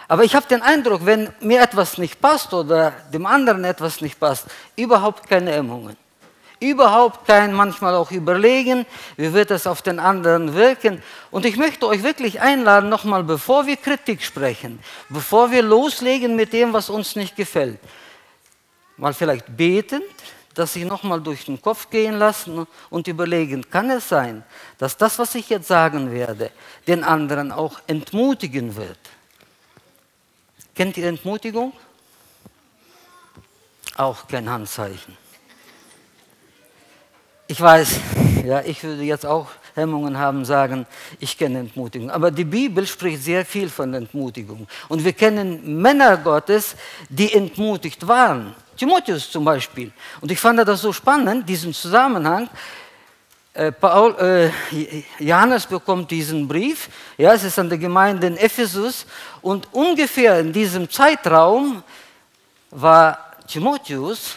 Aber 0.08 0.24
ich 0.24 0.34
habe 0.34 0.46
den 0.46 0.62
Eindruck, 0.62 1.04
wenn 1.04 1.32
mir 1.40 1.60
etwas 1.60 1.98
nicht 1.98 2.20
passt 2.20 2.52
oder 2.52 2.92
dem 3.12 3.26
anderen 3.26 3.64
etwas 3.64 4.00
nicht 4.00 4.20
passt, 4.20 4.46
überhaupt 4.76 5.28
keine 5.28 5.52
Hemmungen 5.52 5.96
überhaupt 6.60 7.26
kein 7.26 7.52
manchmal 7.52 7.94
auch 7.94 8.10
überlegen, 8.10 8.86
wie 9.16 9.32
wird 9.32 9.50
es 9.50 9.66
auf 9.66 9.82
den 9.82 9.98
anderen 9.98 10.54
wirken. 10.54 11.02
Und 11.30 11.44
ich 11.44 11.56
möchte 11.56 11.86
euch 11.86 12.02
wirklich 12.02 12.40
einladen, 12.40 12.88
nochmal, 12.88 13.24
bevor 13.24 13.66
wir 13.66 13.76
Kritik 13.76 14.22
sprechen, 14.22 14.78
bevor 15.08 15.50
wir 15.50 15.62
loslegen 15.62 16.36
mit 16.36 16.52
dem, 16.52 16.72
was 16.72 16.90
uns 16.90 17.16
nicht 17.16 17.36
gefällt, 17.36 17.78
mal 18.96 19.12
vielleicht 19.12 19.56
betend, 19.56 20.04
dass 20.54 20.72
sie 20.72 20.86
nochmal 20.86 21.20
durch 21.20 21.44
den 21.44 21.60
Kopf 21.60 21.90
gehen 21.90 22.18
lassen 22.18 22.66
und 22.88 23.06
überlegen, 23.06 23.68
kann 23.68 23.90
es 23.90 24.08
sein, 24.08 24.42
dass 24.78 24.96
das, 24.96 25.18
was 25.18 25.34
ich 25.34 25.50
jetzt 25.50 25.68
sagen 25.68 26.10
werde, 26.10 26.50
den 26.86 27.04
anderen 27.04 27.52
auch 27.52 27.78
entmutigen 27.86 28.74
wird. 28.74 28.98
Kennt 30.74 30.96
ihr 30.96 31.08
Entmutigung? 31.08 31.74
Auch 33.96 34.26
kein 34.26 34.48
Handzeichen. 34.48 35.25
Ich 37.48 37.60
weiß, 37.60 38.00
ja, 38.44 38.60
ich 38.62 38.82
würde 38.82 39.04
jetzt 39.04 39.24
auch 39.24 39.46
Hemmungen 39.76 40.18
haben, 40.18 40.44
sagen, 40.44 40.84
ich 41.20 41.38
kenne 41.38 41.60
Entmutigung. 41.60 42.10
Aber 42.10 42.32
die 42.32 42.44
Bibel 42.44 42.84
spricht 42.84 43.22
sehr 43.22 43.44
viel 43.44 43.68
von 43.68 43.94
Entmutigung. 43.94 44.66
Und 44.88 45.04
wir 45.04 45.12
kennen 45.12 45.80
Männer 45.80 46.16
Gottes, 46.16 46.74
die 47.08 47.32
entmutigt 47.32 48.04
waren. 48.08 48.52
Timotheus 48.76 49.30
zum 49.30 49.44
Beispiel. 49.44 49.92
Und 50.20 50.32
ich 50.32 50.40
fand 50.40 50.58
das 50.66 50.80
so 50.80 50.92
spannend, 50.92 51.48
diesen 51.48 51.72
Zusammenhang. 51.72 52.48
Äh, 53.54 53.70
Paul, 53.70 54.16
äh, 54.18 54.50
Johannes 55.22 55.66
bekommt 55.66 56.10
diesen 56.10 56.48
Brief, 56.48 56.88
ja, 57.16 57.32
es 57.32 57.44
ist 57.44 57.58
an 57.60 57.68
der 57.68 57.78
Gemeinde 57.78 58.26
in 58.26 58.36
Ephesus 58.36 59.06
und 59.40 59.72
ungefähr 59.72 60.40
in 60.40 60.52
diesem 60.52 60.90
Zeitraum 60.90 61.82
war 62.70 63.18
Timotheus 63.46 64.36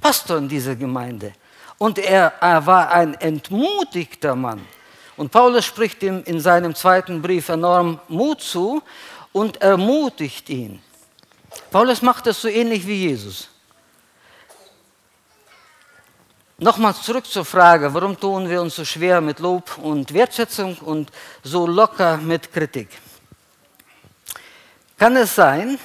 Pastor 0.00 0.38
in 0.38 0.48
dieser 0.48 0.74
Gemeinde. 0.74 1.32
Und 1.78 1.98
er, 1.98 2.32
er 2.40 2.66
war 2.66 2.90
ein 2.90 3.14
entmutigter 3.14 4.34
Mann. 4.34 4.66
Und 5.16 5.30
Paulus 5.30 5.64
spricht 5.64 6.02
ihm 6.02 6.22
in 6.24 6.40
seinem 6.40 6.74
zweiten 6.74 7.22
Brief 7.22 7.48
enorm 7.48 8.00
Mut 8.08 8.40
zu 8.40 8.82
und 9.32 9.60
ermutigt 9.60 10.48
ihn. 10.48 10.82
Paulus 11.70 12.02
macht 12.02 12.26
es 12.26 12.40
so 12.40 12.48
ähnlich 12.48 12.86
wie 12.86 13.08
Jesus. 13.08 13.48
Nochmals 16.58 17.02
zurück 17.02 17.26
zur 17.26 17.44
Frage, 17.44 17.92
warum 17.92 18.18
tun 18.18 18.48
wir 18.48 18.62
uns 18.62 18.76
so 18.76 18.84
schwer 18.84 19.20
mit 19.20 19.40
Lob 19.40 19.76
und 19.76 20.12
Wertschätzung 20.14 20.76
und 20.78 21.10
so 21.42 21.66
locker 21.66 22.16
mit 22.16 22.50
Kritik? 22.50 22.88
Kann 24.96 25.16
es 25.16 25.34
sein, 25.34 25.78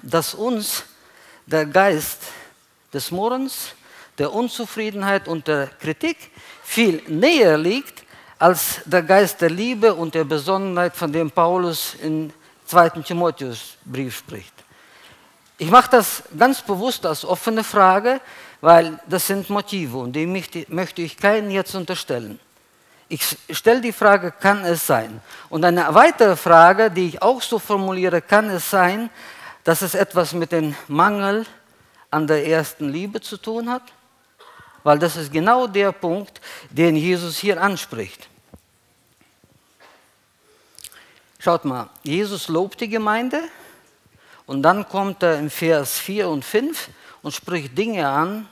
dass 0.00 0.34
uns 0.34 0.84
der 1.44 1.66
Geist 1.66 2.22
des 2.92 3.10
Murrens, 3.10 3.74
der 4.18 4.32
Unzufriedenheit 4.32 5.28
und 5.28 5.46
der 5.46 5.66
Kritik 5.66 6.16
viel 6.62 7.02
näher 7.08 7.58
liegt 7.58 8.04
als 8.38 8.80
der 8.84 9.02
Geist 9.02 9.40
der 9.40 9.50
Liebe 9.50 9.94
und 9.94 10.14
der 10.14 10.24
Besonnenheit, 10.24 10.94
von 10.94 11.12
dem 11.12 11.30
Paulus 11.30 11.94
in 12.02 12.32
2. 12.66 12.90
Timotheusbrief 12.90 14.18
spricht. 14.18 14.52
Ich 15.58 15.70
mache 15.70 15.90
das 15.90 16.22
ganz 16.36 16.60
bewusst 16.60 17.06
als 17.06 17.24
offene 17.24 17.64
Frage, 17.64 18.20
weil 18.60 18.98
das 19.08 19.26
sind 19.26 19.48
Motive 19.48 19.96
und 19.98 20.12
die 20.12 20.26
möchte 20.26 21.02
ich 21.02 21.16
keinen 21.16 21.50
jetzt 21.50 21.74
unterstellen. 21.74 22.38
Ich 23.08 23.36
stelle 23.50 23.80
die 23.80 23.92
Frage, 23.92 24.32
kann 24.32 24.64
es 24.64 24.86
sein? 24.86 25.20
Und 25.48 25.64
eine 25.64 25.94
weitere 25.94 26.36
Frage, 26.36 26.90
die 26.90 27.08
ich 27.08 27.22
auch 27.22 27.40
so 27.40 27.58
formuliere, 27.58 28.20
kann 28.20 28.50
es 28.50 28.68
sein, 28.68 29.08
dass 29.64 29.80
es 29.80 29.94
etwas 29.94 30.32
mit 30.32 30.52
dem 30.52 30.74
Mangel 30.88 31.46
an 32.10 32.26
der 32.26 32.46
ersten 32.46 32.88
Liebe 32.88 33.20
zu 33.20 33.36
tun 33.36 33.70
hat? 33.70 33.82
Weil 34.86 35.00
das 35.00 35.16
ist 35.16 35.32
genau 35.32 35.66
der 35.66 35.90
Punkt, 35.90 36.40
den 36.70 36.94
Jesus 36.94 37.38
hier 37.38 37.60
anspricht. 37.60 38.28
Schaut 41.40 41.64
mal, 41.64 41.90
Jesus 42.04 42.46
lobt 42.46 42.80
die 42.80 42.88
Gemeinde 42.88 43.42
und 44.46 44.62
dann 44.62 44.88
kommt 44.88 45.24
er 45.24 45.40
in 45.40 45.50
Vers 45.50 45.98
4 45.98 46.28
und 46.28 46.44
5 46.44 46.88
und 47.22 47.34
spricht 47.34 47.76
Dinge 47.76 48.06
an, 48.06 48.48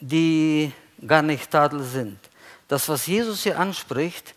die 0.00 0.72
gar 1.06 1.22
nicht 1.22 1.52
Tadel 1.52 1.84
sind. 1.84 2.18
Das, 2.66 2.88
was 2.88 3.06
Jesus 3.06 3.44
hier 3.44 3.60
anspricht, 3.60 4.34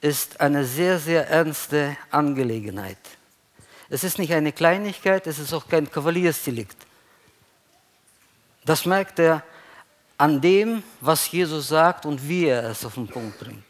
ist 0.00 0.40
eine 0.40 0.64
sehr, 0.64 0.98
sehr 0.98 1.28
ernste 1.28 1.94
Angelegenheit. 2.10 2.96
Es 3.90 4.02
ist 4.02 4.18
nicht 4.18 4.32
eine 4.32 4.52
Kleinigkeit, 4.52 5.26
es 5.26 5.38
ist 5.38 5.52
auch 5.52 5.68
kein 5.68 5.90
Kavaliersdelikt. 5.90 6.78
Das 8.64 8.86
merkt 8.86 9.18
er 9.18 9.42
an 10.22 10.40
dem, 10.40 10.84
was 11.00 11.32
Jesus 11.32 11.66
sagt 11.66 12.06
und 12.06 12.28
wie 12.28 12.44
er 12.44 12.70
es 12.70 12.84
auf 12.84 12.94
den 12.94 13.08
Punkt 13.08 13.40
bringt. 13.40 13.64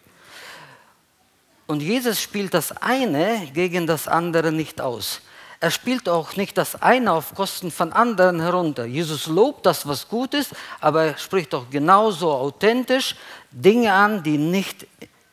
Und 1.67 1.81
Jesus 1.81 2.21
spielt 2.21 2.53
das 2.53 2.77
eine 2.77 3.49
gegen 3.55 3.87
das 3.87 4.07
andere 4.07 4.53
nicht 4.53 4.79
aus. 4.79 5.23
Er 5.61 5.71
spielt 5.71 6.11
auch 6.11 6.37
nicht 6.37 6.59
das 6.59 6.83
eine 6.83 7.11
auf 7.15 7.35
Kosten 7.35 7.71
von 7.71 7.95
anderen 7.95 8.39
herunter. 8.39 8.85
Jesus 8.85 9.29
lobt 9.29 9.65
das, 9.65 9.89
was 9.89 10.07
gut 10.07 10.35
ist, 10.35 10.53
aber 10.79 11.05
er 11.05 11.17
spricht 11.17 11.55
auch 11.55 11.71
genauso 11.71 12.31
authentisch 12.31 13.17
Dinge 13.51 13.91
an, 13.91 14.23
die 14.23 14.37
nicht 14.37 14.87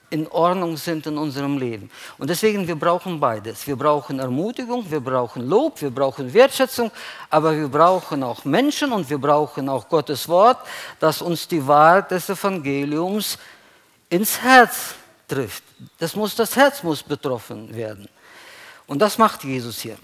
in 0.10 0.28
Ordnung 0.28 0.78
sind 0.78 1.06
in 1.06 1.18
unserem 1.18 1.58
Leben. 1.58 1.90
Und 2.18 2.30
deswegen, 2.30 2.68
wir 2.68 2.76
brauchen 2.76 3.20
beides. 3.20 3.66
Wir 3.68 3.76
brauchen 3.76 4.20
Ermutigung, 4.20 4.90
wir 4.90 5.00
brauchen 5.00 5.48
Lob, 5.48 5.82
wir 5.82 5.92
brauchen 5.92 6.34
Wertschätzung, 6.34 6.92
aber 7.30 7.56
wir 7.56 7.68
brauchen 7.68 8.24
auch 8.24 8.44
Menschen 8.46 8.92
und 8.92 9.10
wir 9.10 9.20
brauchen 9.20 9.70
auch 9.70 9.88
Gottes 9.88 10.28
Wort, 10.28 10.66
das 11.00 11.22
uns 11.22 11.48
die 11.48 11.66
Wahrheit 11.66 12.12
des 12.12 12.30
Evangeliums 12.30 13.38
ins 14.10 14.42
Herz 14.42 14.96
trifft. 15.28 15.64
Das, 15.98 16.16
muss, 16.16 16.36
das 16.36 16.56
Herz 16.56 16.84
muss 16.84 17.04
betroffen 17.04 17.74
werden. 17.76 18.10
Und 18.88 19.00
das 19.00 19.18
macht 19.18 19.44
Jesus 19.44 19.80
hier. 19.80 19.98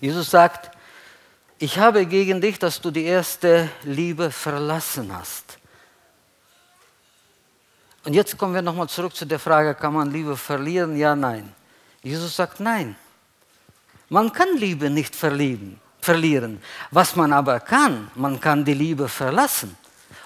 Jesus 0.00 0.30
sagt, 0.30 0.70
ich 1.58 1.78
habe 1.78 2.04
gegen 2.04 2.40
dich, 2.40 2.58
dass 2.58 2.80
du 2.80 2.90
die 2.90 3.04
erste 3.04 3.70
Liebe 3.84 4.30
verlassen 4.30 5.16
hast. 5.16 5.58
Und 8.04 8.12
jetzt 8.12 8.36
kommen 8.36 8.54
wir 8.54 8.62
nochmal 8.62 8.88
zurück 8.88 9.16
zu 9.16 9.24
der 9.24 9.38
Frage, 9.38 9.74
kann 9.74 9.94
man 9.94 10.10
Liebe 10.10 10.36
verlieren? 10.36 10.96
Ja, 10.96 11.16
nein. 11.16 11.52
Jesus 12.02 12.36
sagt 12.36 12.60
nein. 12.60 12.96
Man 14.10 14.30
kann 14.30 14.56
Liebe 14.56 14.90
nicht 14.90 15.16
verlieben, 15.16 15.80
verlieren. 16.00 16.60
Was 16.90 17.16
man 17.16 17.32
aber 17.32 17.60
kann, 17.60 18.10
man 18.14 18.38
kann 18.38 18.64
die 18.64 18.74
Liebe 18.74 19.08
verlassen. 19.08 19.74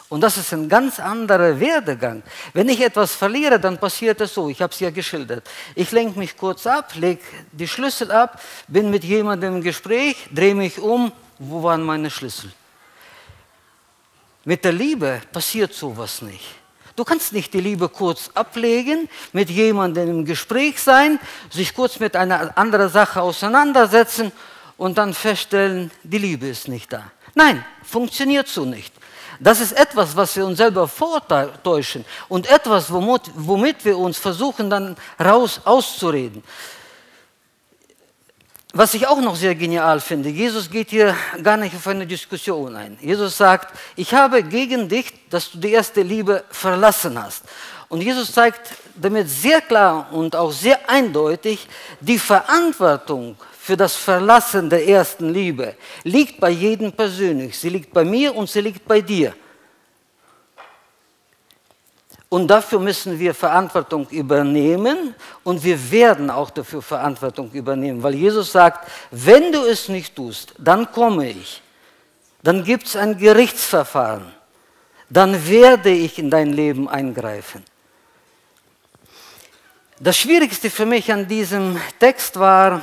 Und 0.08 0.22
das 0.22 0.38
ist 0.38 0.52
ein 0.54 0.68
ganz 0.68 0.98
anderer 0.98 1.60
Werdegang. 1.60 2.22
Wenn 2.54 2.68
ich 2.70 2.80
etwas 2.80 3.14
verliere, 3.14 3.60
dann 3.60 3.78
passiert 3.78 4.20
es 4.22 4.34
so, 4.34 4.48
ich 4.48 4.60
habe 4.60 4.72
es 4.72 4.80
ja 4.80 4.90
geschildert. 4.90 5.48
Ich 5.74 5.92
lenke 5.92 6.18
mich 6.18 6.36
kurz 6.36 6.66
ab, 6.66 6.92
lege 6.94 7.22
die 7.52 7.68
Schlüssel 7.68 8.10
ab, 8.10 8.40
bin 8.66 8.90
mit 8.90 9.04
jemandem 9.04 9.56
im 9.56 9.62
Gespräch, 9.62 10.16
drehe 10.32 10.54
mich 10.54 10.78
um, 10.78 11.12
wo 11.38 11.62
waren 11.62 11.82
meine 11.82 12.10
Schlüssel? 12.10 12.50
Mit 14.44 14.64
der 14.64 14.72
Liebe 14.72 15.20
passiert 15.30 15.74
sowas 15.74 16.22
nicht. 16.22 16.56
Du 16.98 17.04
kannst 17.04 17.32
nicht 17.32 17.54
die 17.54 17.60
Liebe 17.60 17.88
kurz 17.88 18.28
ablegen, 18.34 19.08
mit 19.32 19.50
jemandem 19.50 20.10
im 20.10 20.24
Gespräch 20.24 20.82
sein, 20.82 21.20
sich 21.48 21.72
kurz 21.72 22.00
mit 22.00 22.16
einer 22.16 22.58
anderen 22.58 22.88
Sache 22.88 23.22
auseinandersetzen 23.22 24.32
und 24.76 24.98
dann 24.98 25.14
feststellen, 25.14 25.92
die 26.02 26.18
Liebe 26.18 26.48
ist 26.48 26.66
nicht 26.66 26.92
da. 26.92 27.04
Nein, 27.36 27.64
funktioniert 27.84 28.48
so 28.48 28.64
nicht. 28.64 28.92
Das 29.38 29.60
ist 29.60 29.78
etwas, 29.78 30.16
was 30.16 30.34
wir 30.34 30.44
uns 30.44 30.58
selber 30.58 30.88
vortäuschen 30.88 32.04
und 32.28 32.50
etwas, 32.50 32.92
womit, 32.92 33.30
womit 33.36 33.84
wir 33.84 33.96
uns 33.96 34.18
versuchen 34.18 34.68
dann 34.68 34.96
raus 35.24 35.60
auszureden. 35.62 36.42
Was 38.74 38.92
ich 38.92 39.06
auch 39.06 39.20
noch 39.20 39.34
sehr 39.34 39.54
genial 39.54 39.98
finde, 39.98 40.28
Jesus 40.28 40.70
geht 40.70 40.90
hier 40.90 41.16
gar 41.42 41.56
nicht 41.56 41.74
auf 41.74 41.86
eine 41.86 42.06
Diskussion 42.06 42.76
ein. 42.76 42.98
Jesus 43.00 43.38
sagt, 43.38 43.74
ich 43.96 44.12
habe 44.12 44.42
gegen 44.42 44.90
dich, 44.90 45.14
dass 45.30 45.50
du 45.50 45.58
die 45.58 45.72
erste 45.72 46.02
Liebe 46.02 46.44
verlassen 46.50 47.20
hast. 47.20 47.44
Und 47.88 48.02
Jesus 48.02 48.30
zeigt 48.30 48.72
damit 48.94 49.30
sehr 49.30 49.62
klar 49.62 50.12
und 50.12 50.36
auch 50.36 50.52
sehr 50.52 50.78
eindeutig, 50.90 51.66
die 52.00 52.18
Verantwortung 52.18 53.36
für 53.58 53.76
das 53.76 53.96
Verlassen 53.96 54.68
der 54.68 54.86
ersten 54.86 55.32
Liebe 55.32 55.74
liegt 56.04 56.38
bei 56.38 56.50
jedem 56.50 56.92
persönlich. 56.92 57.58
Sie 57.58 57.70
liegt 57.70 57.94
bei 57.94 58.04
mir 58.04 58.36
und 58.36 58.50
sie 58.50 58.60
liegt 58.60 58.86
bei 58.86 59.00
dir. 59.00 59.34
Und 62.30 62.48
dafür 62.48 62.78
müssen 62.78 63.18
wir 63.18 63.34
Verantwortung 63.34 64.06
übernehmen 64.10 65.14
und 65.44 65.64
wir 65.64 65.90
werden 65.90 66.28
auch 66.28 66.50
dafür 66.50 66.82
Verantwortung 66.82 67.50
übernehmen, 67.52 68.02
weil 68.02 68.14
Jesus 68.14 68.52
sagt, 68.52 68.86
wenn 69.10 69.50
du 69.50 69.64
es 69.64 69.88
nicht 69.88 70.14
tust, 70.14 70.54
dann 70.58 70.92
komme 70.92 71.30
ich, 71.30 71.62
dann 72.42 72.64
gibt 72.64 72.86
es 72.86 72.96
ein 72.96 73.16
Gerichtsverfahren, 73.16 74.30
dann 75.08 75.48
werde 75.48 75.90
ich 75.90 76.18
in 76.18 76.30
dein 76.30 76.52
Leben 76.52 76.86
eingreifen. 76.86 77.64
Das 79.98 80.18
Schwierigste 80.18 80.70
für 80.70 80.86
mich 80.86 81.10
an 81.10 81.26
diesem 81.26 81.80
Text 81.98 82.38
war, 82.38 82.82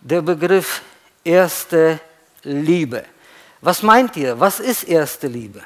der 0.00 0.22
Begriff 0.22 0.80
erste 1.22 2.00
Liebe. 2.42 3.04
Was 3.60 3.82
meint 3.82 4.16
ihr? 4.16 4.38
Was 4.40 4.60
ist 4.60 4.84
erste 4.84 5.26
Liebe? 5.26 5.62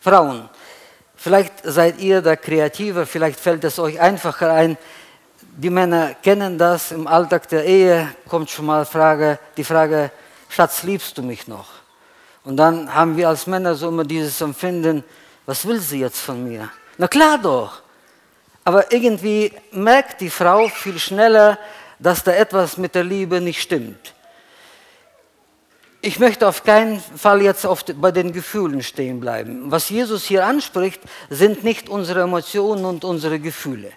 Frauen, 0.00 0.48
vielleicht 1.22 1.52
seid 1.62 2.00
ihr 2.00 2.20
da 2.20 2.34
kreativer, 2.34 3.06
vielleicht 3.06 3.38
fällt 3.38 3.62
es 3.62 3.78
euch 3.78 4.00
einfacher 4.00 4.52
ein. 4.52 4.76
Die 5.40 5.70
Männer 5.70 6.14
kennen 6.20 6.58
das, 6.58 6.90
im 6.90 7.06
Alltag 7.06 7.48
der 7.48 7.64
Ehe 7.64 8.08
kommt 8.26 8.50
schon 8.50 8.66
mal 8.66 8.84
Frage, 8.84 9.38
die 9.56 9.62
Frage, 9.62 10.10
Schatz, 10.48 10.82
liebst 10.82 11.16
du 11.16 11.22
mich 11.22 11.46
noch? 11.46 11.68
Und 12.42 12.56
dann 12.56 12.92
haben 12.92 13.16
wir 13.16 13.28
als 13.28 13.46
Männer 13.46 13.76
so 13.76 13.88
immer 13.88 14.04
dieses 14.04 14.40
Empfinden, 14.40 15.04
was 15.46 15.64
will 15.66 15.80
sie 15.80 16.00
jetzt 16.00 16.20
von 16.20 16.42
mir? 16.42 16.68
Na 16.98 17.06
klar 17.06 17.38
doch. 17.38 17.82
Aber 18.64 18.92
irgendwie 18.92 19.52
merkt 19.70 20.20
die 20.20 20.30
Frau 20.30 20.68
viel 20.68 20.98
schneller, 20.98 21.56
dass 21.98 22.24
da 22.24 22.32
etwas 22.32 22.76
mit 22.76 22.96
der 22.96 23.04
Liebe 23.04 23.40
nicht 23.40 23.62
stimmt. 23.62 24.14
Ich 26.04 26.18
möchte 26.18 26.48
auf 26.48 26.64
keinen 26.64 26.98
Fall 26.98 27.42
jetzt 27.42 27.64
bei 28.00 28.10
den 28.10 28.32
Gefühlen 28.32 28.82
stehen 28.82 29.20
bleiben. 29.20 29.70
Was 29.70 29.88
Jesus 29.88 30.24
hier 30.24 30.44
anspricht, 30.44 31.00
sind 31.30 31.62
nicht 31.62 31.88
unsere 31.88 32.22
Emotionen 32.22 32.84
und 32.84 33.04
unsere 33.04 33.38
Gefühle. 33.38 33.92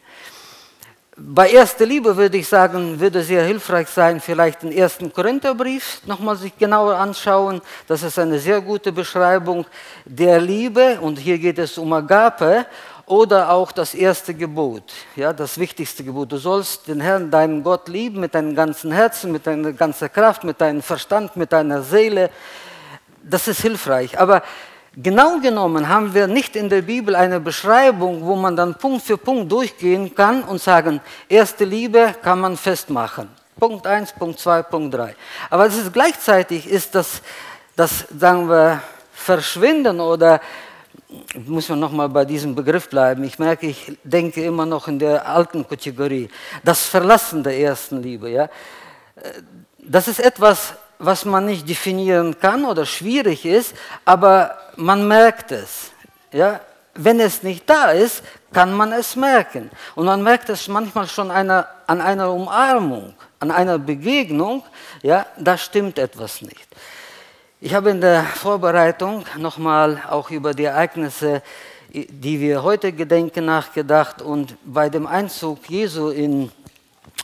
Bei 1.18 1.50
erster 1.50 1.88
Liebe 1.88 2.15
würde 2.15 2.38
ich 2.38 2.48
sagen, 2.48 3.00
würde 3.00 3.24
sehr 3.24 3.44
hilfreich 3.44 3.88
sein, 3.88 4.22
vielleicht 4.22 4.62
den 4.62 4.72
ersten 4.72 5.12
Korintherbrief 5.12 6.02
nochmal 6.06 6.36
sich 6.36 6.56
genauer 6.56 6.96
anschauen. 6.96 7.60
Das 7.88 8.04
ist 8.04 8.20
eine 8.20 8.38
sehr 8.38 8.62
gute 8.62 8.91
Beschreibung 8.91 9.65
der 10.06 10.39
Liebe 10.39 11.00
und 11.02 11.18
hier 11.18 11.39
geht 11.39 11.58
es 11.58 11.76
um 11.80 11.91
Agape 11.91 12.68
oder 13.08 13.52
auch 13.52 13.72
das 13.72 13.94
erste 13.94 14.34
Gebot, 14.34 14.84
ja, 15.15 15.32
das 15.32 15.58
wichtigste 15.58 16.04
Gebot. 16.04 16.32
Du 16.32 16.38
sollst 16.38 16.88
den 16.88 17.00
Herrn, 17.00 17.30
deinen 17.30 17.63
Gott 17.63 17.88
lieben 17.88 18.20
mit 18.20 18.34
deinem 18.34 18.56
ganzen 18.56 18.91
Herzen, 18.91 19.32
mit 19.32 19.46
deiner 19.46 19.74
ganzen 19.74 20.12
Kraft, 20.12 20.44
mit 20.44 20.60
deinem 20.60 20.82
Verstand, 20.82 21.36
mit 21.36 21.52
deiner 21.54 21.84
Seele. 21.84 22.32
Das 23.22 23.48
ist 23.48 23.62
hilfreich. 23.62 24.20
Aber 24.20 24.41
genau 24.98 25.39
genommen 25.39 25.88
haben 25.88 26.13
wir 26.13 26.28
nicht 26.28 26.56
in 26.56 26.70
der 26.70 26.82
Bibel 26.82 27.15
eine 27.15 27.39
Beschreibung, 27.39 28.26
wo 28.26 28.36
man 28.36 28.56
dann 28.56 28.76
Punkt 28.76 29.04
für 29.04 29.18
Punkt 29.18 29.52
durchgehen 29.52 30.15
kann 30.15 30.44
und 30.44 30.62
sagen, 30.62 31.00
erste 31.30 31.65
Liebe 31.65 32.15
kann 32.24 32.39
man 32.39 32.58
festmachen. 32.58 33.30
Punkt 33.60 33.86
1, 33.88 34.13
Punkt 34.13 34.39
2, 34.39 34.63
Punkt 34.63 34.96
3. 34.96 35.15
Aber 35.50 35.65
es 35.65 35.78
ist 35.78 35.94
gleichzeitig 35.94 36.68
ist 36.68 36.96
das, 36.96 37.22
das 37.76 38.06
sagen 38.18 38.50
wir, 38.50 38.82
Verschwinden 39.13 40.02
oder 40.02 40.41
muss 41.46 41.70
man 41.70 41.80
nochmal 41.80 42.10
bei 42.10 42.26
diesem 42.26 42.56
Begriff 42.56 42.89
bleiben. 42.89 43.24
Ich 43.24 43.38
merke, 43.38 43.68
ich 43.68 43.98
denke 44.04 44.44
immer 44.44 44.65
noch 44.65 44.88
in 44.88 45.00
der 45.00 45.28
alten 45.28 45.68
Kategorie. 45.68 46.30
Das 46.63 46.86
Verlassen 46.86 47.44
der 47.44 47.58
ersten 47.58 48.02
Liebe. 48.02 48.30
Ja? 48.30 48.50
Das 49.78 50.08
ist 50.08 50.20
etwas, 50.20 50.74
was 50.98 51.26
man 51.26 51.46
nicht 51.46 51.68
definieren 51.68 52.39
kann 52.39 52.65
oder 52.65 52.86
schwierig 52.86 53.46
ist, 53.46 53.76
aber 54.04 54.58
man 54.78 55.08
merkt 55.08 55.52
es. 55.52 55.91
Ja? 56.32 56.60
Wenn 56.96 57.20
es 57.20 57.44
nicht 57.44 57.70
da 57.70 57.91
ist, 57.91 58.24
kann 58.54 58.74
man 58.74 58.94
es 58.94 59.15
merken. 59.15 59.70
Und 59.96 60.06
man 60.06 60.24
merkt 60.24 60.50
es 60.50 60.68
manchmal 60.68 61.08
schon 61.08 61.30
einer, 61.30 61.68
an 61.88 62.02
einer 62.02 62.32
Umarmung, 62.32 63.13
an 63.39 63.52
einer 63.52 63.78
Begegnung, 63.78 64.63
ja, 65.04 65.26
da 65.38 65.58
stimmt 65.58 66.00
etwas 66.00 66.41
nicht. 66.41 66.68
Ich 67.62 67.74
habe 67.74 67.91
in 67.91 68.02
der 68.02 68.22
Vorbereitung 68.24 69.24
nochmal 69.38 70.02
auch 70.10 70.30
über 70.30 70.54
die 70.54 70.65
Ereignisse, 70.65 71.41
die 71.89 72.41
wir 72.41 72.62
heute 72.62 72.91
gedenken, 72.91 73.46
nachgedacht. 73.46 74.22
Und 74.22 74.58
bei 74.65 74.89
dem 74.89 75.08
Einzug 75.08 75.70
Jesu 75.70 76.10
in, 76.10 76.52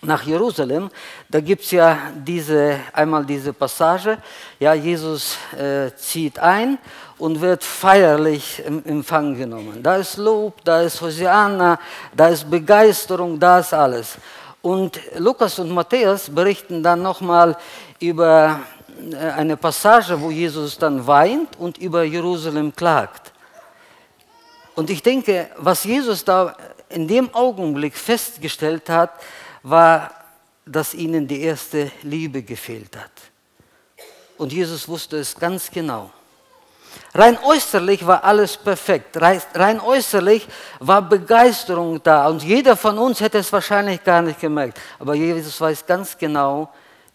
nach 0.02 0.24
Jerusalem, 0.24 0.90
da 1.28 1.42
gibt 1.42 1.66
es 1.66 1.72
ja 1.72 1.98
diese, 2.16 2.80
einmal 2.94 3.26
diese 3.26 3.52
Passage, 3.52 4.20
ja, 4.58 4.74
Jesus 4.74 5.38
äh, 5.60 5.94
zieht 5.98 6.40
ein 6.40 6.78
und 7.18 7.42
wird 7.42 7.62
feierlich 7.62 8.64
im 8.66 8.86
Empfang 8.86 9.36
genommen. 9.36 9.84
Da 9.84 9.98
ist 9.98 10.16
Lob, 10.16 10.64
da 10.64 10.82
ist 10.82 11.02
Hosianna, 11.02 11.78
da 12.16 12.30
ist 12.30 12.50
Begeisterung, 12.50 13.38
da 13.38 13.60
ist 13.60 13.74
alles. 13.74 14.16
Und 14.62 14.98
Lukas 15.18 15.60
und 15.60 15.72
Matthäus 15.72 16.30
berichten 16.30 16.82
dann 16.82 17.02
nochmal 17.02 17.58
über 18.00 18.62
eine 19.14 19.58
Passage, 19.58 20.20
wo 20.20 20.32
Jesus 20.32 20.78
dann 20.78 21.06
weint 21.06 21.58
und 21.60 21.78
über 21.78 22.04
Jerusalem 22.04 22.76
klagt. 22.76 23.32
Und 24.76 24.90
ich 24.90 25.04
denke, 25.04 25.50
was 25.58 25.84
Jesus 25.84 26.24
da 26.24 26.56
in 26.90 27.08
dem 27.08 27.34
Augenblick 27.34 27.96
festgestellt 27.96 28.90
hat, 28.90 29.12
war, 29.64 30.12
dass 30.66 30.94
ihnen 30.94 31.28
die 31.28 31.42
erste 31.42 31.92
Liebe 32.04 32.44
gefehlt 32.44 32.96
hat. 32.96 33.12
Und 34.38 34.54
Jesus 34.54 34.88
wusste 34.88 35.18
es 35.18 35.36
ganz 35.36 35.70
genau. 35.70 36.12
Rein 37.14 37.38
äußerlich 37.44 38.06
war 38.06 38.24
alles 38.24 38.58
perfekt. 38.58 39.18
Rein 39.18 39.80
äußerlich 39.80 40.48
war 40.80 41.02
Begeisterung 41.02 42.02
da. 42.02 42.28
Und 42.28 42.44
jeder 42.44 42.76
von 42.76 42.98
uns 42.98 43.20
hätte 43.20 43.38
es 43.38 43.52
wahrscheinlich 43.52 44.04
gar 44.04 44.22
nicht 44.22 44.40
gemerkt. 44.40 44.80
Aber 45.00 45.14
Jesus 45.14 45.60
weiß 45.60 45.86
ganz 45.86 46.18
genau, 46.18 46.70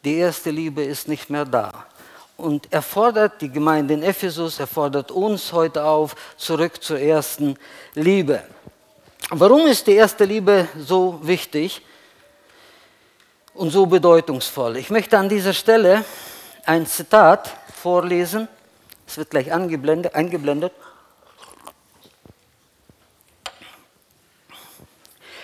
die 0.07 0.19
erste 0.19 0.51
Liebe 0.51 0.85
ist 0.85 1.09
nicht 1.09 1.31
mehr 1.31 1.45
da. 1.45 1.85
Und 2.37 2.69
er 2.71 2.83
fordert 2.83 3.41
die 3.41 3.51
Gemeinde 3.51 3.95
in 3.95 4.05
Ephesus, 4.05 4.61
er 4.61 4.69
fordert 4.69 5.11
uns 5.11 5.53
heute 5.53 5.83
auf, 5.83 6.15
zurück 6.37 6.81
zur 6.81 7.01
ersten 7.01 7.59
Liebe. 7.95 8.41
Warum 9.31 9.67
ist 9.67 9.85
die 9.89 9.95
erste 9.95 10.25
Liebe 10.25 10.69
so 10.79 11.19
wichtig 11.23 11.83
und 13.55 13.71
so 13.71 13.85
bedeutungsvoll? 13.87 14.77
Ich 14.77 14.91
möchte 14.91 15.19
an 15.19 15.29
dieser 15.29 15.53
Stelle 15.53 16.05
ein 16.65 16.87
Zitat 16.87 17.57
vorlesen. 17.75 18.47
Es 19.09 19.19
wird 19.19 19.31
gleich 19.31 19.51
eingeblendet. 19.53 20.73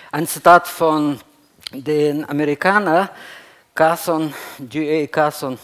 Ein 0.09 0.25
Zitat 0.25 0.69
von 0.69 1.19
den 1.73 2.29
Amerikanern 2.29 3.09
Carson, 3.75 4.31
G.A. 4.59 5.07
Carson, 5.07 5.57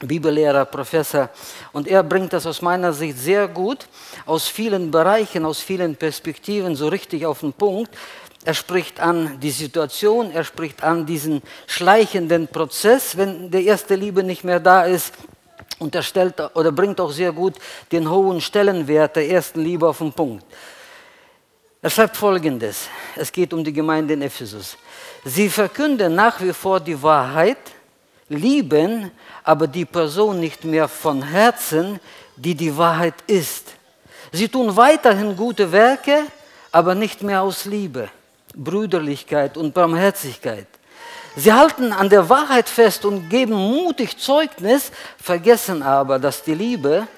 Bibellehrer, 0.00 0.64
Professor. 0.64 1.28
Und 1.72 1.88
er 1.88 2.04
bringt 2.04 2.32
das 2.32 2.46
aus 2.46 2.62
meiner 2.62 2.92
Sicht 2.92 3.18
sehr 3.18 3.48
gut, 3.48 3.88
aus 4.26 4.46
vielen 4.46 4.90
Bereichen, 4.90 5.44
aus 5.44 5.60
vielen 5.60 5.96
Perspektiven 5.96 6.76
so 6.76 6.86
richtig 6.86 7.26
auf 7.26 7.40
den 7.40 7.52
Punkt. 7.52 7.90
er 8.44 8.54
spricht 8.54 9.00
an 9.00 9.40
die 9.40 9.50
Situation, 9.50 10.30
er 10.30 10.44
spricht 10.44 10.84
an 10.84 11.04
diesen 11.04 11.42
schleichenden 11.66 12.46
Prozess, 12.46 13.16
wenn 13.16 13.50
die 13.50 13.66
erste 13.66 13.96
Liebe 13.96 14.22
nicht 14.22 14.44
mehr 14.44 14.60
da 14.60 14.84
ist. 14.84 15.12
Und 15.80 15.94
er 15.94 16.02
stellt 16.02 16.40
oder 16.54 16.72
bringt 16.72 17.00
auch 17.00 17.10
sehr 17.10 17.32
gut 17.32 17.54
den 17.90 18.08
hohen 18.08 18.40
Stellenwert 18.40 19.16
der 19.16 19.28
ersten 19.28 19.60
Liebe 19.60 19.88
auf 19.88 19.98
den 19.98 20.12
Punkt. 20.12 20.44
Er 21.88 21.90
schreibt 21.90 22.18
folgendes: 22.18 22.86
Es 23.16 23.32
geht 23.32 23.50
um 23.54 23.64
die 23.64 23.72
Gemeinde 23.72 24.12
in 24.12 24.20
Ephesus. 24.20 24.76
Sie 25.24 25.48
verkünden 25.48 26.14
nach 26.14 26.38
wie 26.42 26.52
vor 26.52 26.80
die 26.80 27.02
Wahrheit, 27.02 27.56
lieben 28.28 29.10
aber 29.42 29.66
die 29.66 29.86
Person 29.86 30.38
nicht 30.38 30.64
mehr 30.64 30.86
von 30.86 31.22
Herzen, 31.22 31.98
die 32.36 32.54
die 32.54 32.76
Wahrheit 32.76 33.14
ist. 33.26 33.68
Sie 34.32 34.48
tun 34.48 34.76
weiterhin 34.76 35.34
gute 35.34 35.72
Werke, 35.72 36.24
aber 36.70 36.94
nicht 36.94 37.22
mehr 37.22 37.40
aus 37.40 37.64
Liebe, 37.64 38.10
Brüderlichkeit 38.54 39.56
und 39.56 39.72
Barmherzigkeit. 39.72 40.66
Sie 41.36 41.50
halten 41.50 41.94
an 41.94 42.10
der 42.10 42.28
Wahrheit 42.28 42.68
fest 42.68 43.06
und 43.06 43.30
geben 43.30 43.54
mutig 43.54 44.18
Zeugnis, 44.18 44.92
vergessen 45.16 45.82
aber, 45.82 46.18
dass 46.18 46.42
die 46.42 46.54
Liebe 46.54 47.08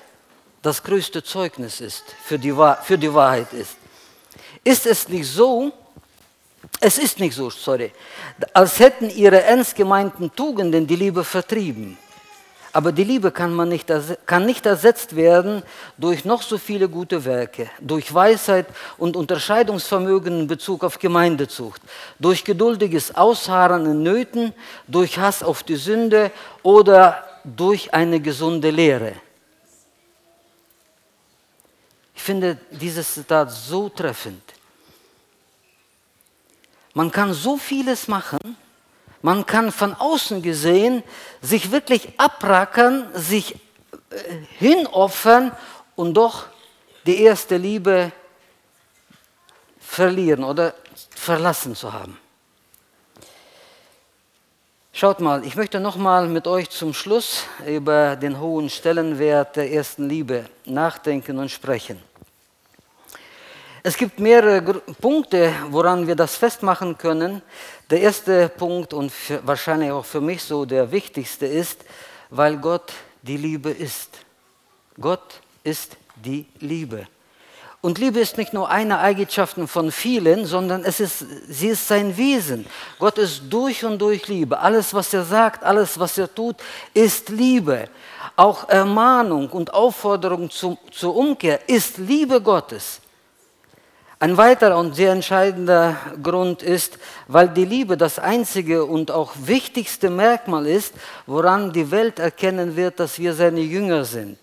das 0.63 0.81
größte 0.81 1.25
Zeugnis 1.25 1.81
ist, 1.81 2.05
für 2.23 2.39
die, 2.39 2.55
für 2.85 2.99
die 2.99 3.13
Wahrheit 3.13 3.53
ist. 3.53 3.80
Ist 4.63 4.87
es 4.87 5.09
nicht 5.09 5.27
so, 5.27 5.73
es 6.81 6.99
ist 6.99 7.19
nicht 7.19 7.35
so, 7.35 7.51
sorry, 7.51 7.93
als 8.53 8.79
hätten 8.79 9.11
ihre 9.11 9.43
ernst 9.43 9.75
gemeinten 9.75 10.35
Tugenden 10.35 10.87
die 10.87 10.97
Liebe 10.97 11.25
vertrieben. 11.25 11.99
Aber 12.73 12.93
die 12.93 13.03
Liebe 13.03 13.33
kann, 13.33 13.53
man 13.53 13.69
nicht, 13.69 13.93
kann 14.27 14.47
nicht 14.47 14.65
ersetzt 14.65 15.17
werden 15.17 15.63
durch 15.99 16.25
noch 16.25 16.41
so 16.41 16.57
viele 16.57 16.89
gute 16.89 17.25
Werke, 17.25 17.69
durch 17.81 18.15
Weisheit 18.15 18.67
und 18.97 19.17
Unterscheidungsvermögen 19.17 20.41
in 20.41 20.47
Bezug 20.47 20.85
auf 20.85 20.99
Gemeindezucht, 20.99 21.83
durch 22.21 22.45
geduldiges 22.45 23.15
Ausharren 23.15 23.87
in 23.87 24.03
Nöten, 24.05 24.55
durch 24.87 25.19
Hass 25.19 25.43
auf 25.43 25.65
die 25.65 25.77
Sünde 25.77 26.31
oder 26.63 27.25
durch 27.43 27.93
eine 27.93 28.21
gesunde 28.21 28.71
Lehre. 28.71 29.15
Ich 32.15 32.23
finde 32.23 32.57
dieses 32.71 33.15
Zitat 33.15 33.51
so 33.51 33.89
treffend. 33.89 34.43
Man 36.95 37.11
kann 37.11 37.33
so 37.33 37.57
vieles 37.57 38.09
machen, 38.09 38.57
man 39.23 39.45
kann 39.45 39.71
von 39.71 39.95
außen 39.95 40.43
gesehen 40.43 41.03
sich 41.43 41.71
wirklich 41.71 42.19
abrackern, 42.19 43.09
sich 43.15 43.55
äh, 43.55 43.59
hinopfern 44.59 45.53
und 45.95 46.15
doch 46.15 46.47
die 47.07 47.23
erste 47.23 47.57
Liebe 47.57 48.13
verlieren 49.79 50.45
oder 50.45 50.75
verlassen 51.11 51.75
zu 51.75 51.93
haben. 51.93 52.19
Schaut 54.93 55.21
mal, 55.21 55.45
ich 55.47 55.55
möchte 55.55 55.81
nochmal 55.81 56.29
mit 56.29 56.47
euch 56.47 56.69
zum 56.71 56.95
Schluss 56.95 57.45
über 57.67 58.17
den 58.17 58.41
hohen 58.41 58.69
Stellenwert 58.69 59.57
der 59.57 59.73
ersten 59.73 60.09
Liebe 60.09 60.47
nachdenken 60.65 61.39
und 61.39 61.51
sprechen. 61.51 62.10
Es 63.83 63.97
gibt 63.97 64.21
mehrere 64.21 64.61
Punkte, 65.01 65.55
woran 65.71 66.07
wir 66.07 66.15
das 66.15 66.37
festmachen 66.37 66.99
können. 66.99 67.41
Der 67.89 68.03
erste 68.03 68.51
Punkt 68.51 68.93
und 68.93 69.11
für, 69.11 69.41
wahrscheinlich 69.47 69.91
auch 69.91 70.05
für 70.05 70.21
mich 70.21 70.43
so 70.43 70.67
der 70.67 70.93
wichtigste 70.93 71.47
ist, 71.47 71.79
weil 72.29 72.59
Gott 72.59 72.93
die 73.23 73.39
Liebe 73.39 73.71
ist. 73.71 74.11
Gott 75.01 75.41
ist 75.65 75.97
die 76.15 76.47
Liebe. 76.59 77.07
Und 77.81 77.97
Liebe 77.97 78.21
ist 78.21 78.37
nicht 78.37 78.53
nur 78.53 78.69
eine 78.69 78.99
Eigenschaft 78.99 79.57
von 79.67 79.91
vielen, 79.91 80.45
sondern 80.45 80.85
es 80.85 81.01
ist, 81.01 81.25
sie 81.49 81.69
ist 81.69 81.89
sein 81.89 82.15
Wesen. 82.19 82.67
Gott 82.99 83.17
ist 83.17 83.45
durch 83.49 83.83
und 83.87 83.99
durch 83.99 84.29
Liebe. 84.29 84.59
Alles, 84.59 84.93
was 84.93 85.15
er 85.15 85.25
sagt, 85.25 85.65
alles, 85.65 85.99
was 85.99 86.19
er 86.19 86.33
tut, 86.35 86.57
ist 86.93 87.31
Liebe. 87.31 87.89
Auch 88.37 88.69
Ermahnung 88.69 89.49
und 89.49 89.73
Aufforderung 89.73 90.51
zu, 90.51 90.77
zur 90.91 91.17
Umkehr 91.17 91.67
ist 91.67 91.97
Liebe 91.97 92.43
Gottes. 92.43 93.01
Ein 94.23 94.37
weiterer 94.37 94.77
und 94.77 94.95
sehr 94.95 95.13
entscheidender 95.13 95.97
Grund 96.23 96.63
ist, 96.63 96.99
weil 97.27 97.49
die 97.49 97.65
Liebe 97.65 97.97
das 97.97 98.19
einzige 98.19 98.85
und 98.85 99.11
auch 99.11 99.33
wichtigste 99.45 100.11
Merkmal 100.11 100.67
ist, 100.67 100.93
woran 101.25 101.73
die 101.73 101.91
Welt 101.91 102.19
erkennen 102.19 102.77
wird, 102.77 103.01
dass 103.01 103.19
wir 103.19 103.33
seine 103.33 103.61
Jünger 103.61 104.05
sind. 104.05 104.37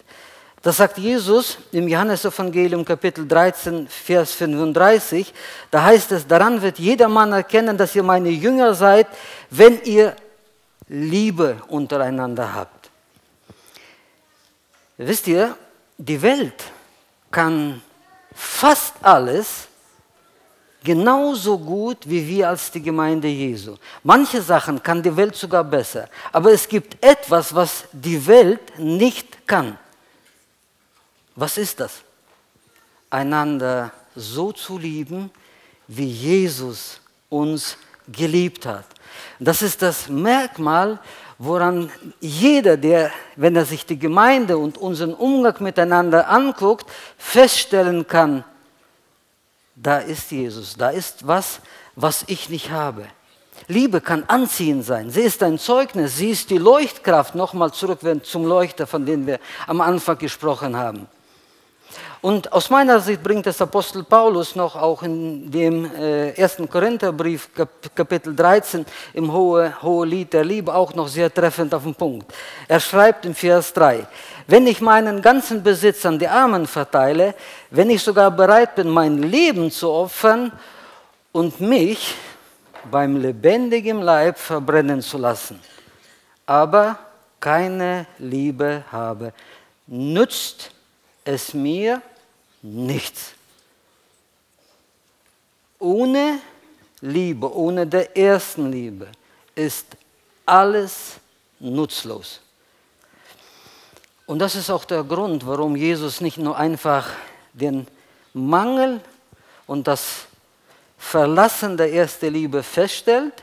Das 0.63 0.77
sagt 0.77 0.97
Jesus 0.97 1.59
im 1.71 1.87
Johannesevangelium 1.87 2.83
Kapitel 2.83 3.27
13, 3.27 3.87
Vers 3.87 4.31
35. 4.31 5.31
Da 5.69 5.83
heißt 5.83 6.11
es, 6.13 6.25
daran 6.25 6.59
wird 6.59 6.79
jeder 6.79 7.07
Mann 7.07 7.31
erkennen, 7.31 7.77
dass 7.77 7.95
ihr 7.95 8.01
meine 8.01 8.29
Jünger 8.29 8.73
seid, 8.73 9.05
wenn 9.51 9.79
ihr 9.83 10.15
Liebe 10.87 11.61
untereinander 11.67 12.51
habt. 12.51 12.89
Wisst 14.97 15.27
ihr, 15.27 15.55
die 15.99 16.19
Welt 16.19 16.63
kann 17.29 17.83
fast 18.37 18.93
alles 19.01 19.67
genauso 20.83 21.57
gut 21.57 21.97
wie 22.07 22.25
wir 22.25 22.49
als 22.49 22.71
die 22.71 22.81
Gemeinde 22.81 23.27
Jesu. 23.27 23.75
Manche 24.03 24.41
Sachen 24.41 24.81
kann 24.81 25.01
die 25.01 25.15
Welt 25.17 25.35
sogar 25.35 25.63
besser, 25.63 26.07
aber 26.31 26.51
es 26.51 26.67
gibt 26.67 27.03
etwas, 27.03 27.53
was 27.53 27.85
die 27.91 28.25
Welt 28.25 28.77
nicht 28.77 29.47
kann. 29.47 29.77
Was 31.35 31.57
ist 31.57 31.79
das? 31.79 32.03
Einander 33.09 33.91
so 34.15 34.51
zu 34.51 34.77
lieben, 34.77 35.31
wie 35.87 36.07
Jesus 36.09 37.01
uns 37.29 37.77
geliebt 38.07 38.65
hat. 38.65 38.85
Das 39.39 39.61
ist 39.61 39.81
das 39.81 40.07
Merkmal, 40.09 40.99
woran 41.37 41.91
jeder, 42.19 42.77
der, 42.77 43.11
wenn 43.35 43.55
er 43.55 43.65
sich 43.65 43.85
die 43.85 43.99
Gemeinde 43.99 44.57
und 44.57 44.77
unseren 44.77 45.13
Umgang 45.13 45.55
miteinander 45.59 46.29
anguckt, 46.29 46.85
feststellen 47.17 48.07
kann, 48.07 48.43
da 49.75 49.99
ist 49.99 50.31
Jesus, 50.31 50.75
da 50.75 50.89
ist 50.89 51.27
was, 51.27 51.59
was 51.95 52.23
ich 52.27 52.49
nicht 52.49 52.71
habe. 52.71 53.05
Liebe 53.67 54.01
kann 54.01 54.23
anziehend 54.27 54.85
sein. 54.85 55.09
Sie 55.09 55.21
ist 55.21 55.43
ein 55.43 55.59
Zeugnis, 55.59 56.17
sie 56.17 56.29
ist 56.29 56.49
die 56.49 56.57
Leuchtkraft. 56.57 57.35
Nochmal 57.35 57.71
zurück 57.73 57.99
zum 58.23 58.45
Leuchter, 58.45 58.87
von 58.87 59.05
dem 59.05 59.27
wir 59.27 59.39
am 59.65 59.81
Anfang 59.81 60.17
gesprochen 60.17 60.77
haben. 60.77 61.07
Und 62.21 62.51
aus 62.51 62.69
meiner 62.69 62.99
Sicht 62.99 63.21
bringt 63.21 63.45
es 63.47 63.61
Apostel 63.61 64.03
Paulus 64.03 64.55
noch 64.55 64.75
auch 64.75 65.03
in 65.03 65.51
dem 65.51 65.85
äh, 65.95 66.31
ersten 66.31 66.67
Korintherbrief, 66.67 67.49
Kapitel 67.95 68.35
13, 68.35 68.85
im 69.13 69.31
Hohe, 69.31 69.73
Hohe 69.81 70.05
Lied 70.05 70.33
der 70.33 70.43
Liebe, 70.43 70.73
auch 70.73 70.93
noch 70.95 71.07
sehr 71.07 71.31
treffend 71.31 71.73
auf 71.73 71.83
den 71.83 71.93
Punkt. 71.93 72.33
Er 72.67 72.79
schreibt 72.79 73.25
im 73.25 73.35
Vers 73.35 73.71
3, 73.73 74.07
wenn 74.47 74.65
ich 74.65 74.81
meinen 74.81 75.21
ganzen 75.21 75.61
Besitz 75.61 76.05
an 76.05 76.17
die 76.17 76.27
Armen 76.27 76.65
verteile, 76.65 77.35
wenn 77.69 77.89
ich 77.89 78.01
sogar 78.01 78.31
bereit 78.31 78.75
bin, 78.75 78.89
mein 78.89 79.21
Leben 79.21 79.69
zu 79.69 79.91
opfern 79.91 80.51
und 81.31 81.61
mich 81.61 82.15
beim 82.89 83.17
lebendigen 83.17 84.01
Leib 84.01 84.39
verbrennen 84.39 85.01
zu 85.01 85.17
lassen, 85.17 85.59
aber 86.45 86.97
keine 87.39 88.07
Liebe 88.17 88.83
habe, 88.91 89.33
nützt 89.85 90.71
es 91.27 91.53
mir 91.53 92.01
nichts. 92.61 93.33
Ohne 95.77 96.39
Liebe, 97.01 97.53
ohne 97.53 97.85
der 97.85 98.15
ersten 98.17 98.71
Liebe 98.71 99.07
ist 99.53 99.85
alles 100.45 101.17
nutzlos. 101.59 102.39
Und 104.25 104.39
das 104.39 104.55
ist 104.55 104.69
auch 104.69 104.85
der 104.85 105.03
Grund, 105.03 105.45
warum 105.45 105.75
Jesus 105.75 106.21
nicht 106.21 106.37
nur 106.37 106.57
einfach 106.57 107.09
den 107.53 107.87
Mangel 108.33 109.01
und 109.67 109.87
das 109.87 110.27
Verlassen 110.97 111.77
der 111.77 111.93
ersten 111.93 112.33
Liebe 112.33 112.63
feststellt, 112.63 113.33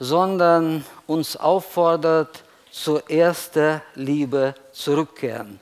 sondern 0.00 0.84
uns 1.06 1.36
auffordert, 1.36 2.42
zur 2.70 3.08
ersten 3.10 3.80
Liebe 3.94 4.54
zurückkehren. 4.72 5.58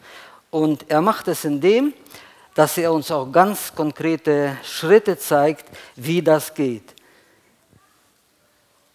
Und 0.54 0.88
er 0.88 1.00
macht 1.00 1.26
es 1.26 1.44
indem, 1.44 1.92
dass 2.54 2.78
er 2.78 2.92
uns 2.92 3.10
auch 3.10 3.26
ganz 3.32 3.74
konkrete 3.74 4.56
Schritte 4.62 5.18
zeigt, 5.18 5.66
wie 5.96 6.22
das 6.22 6.54
geht. 6.54 6.94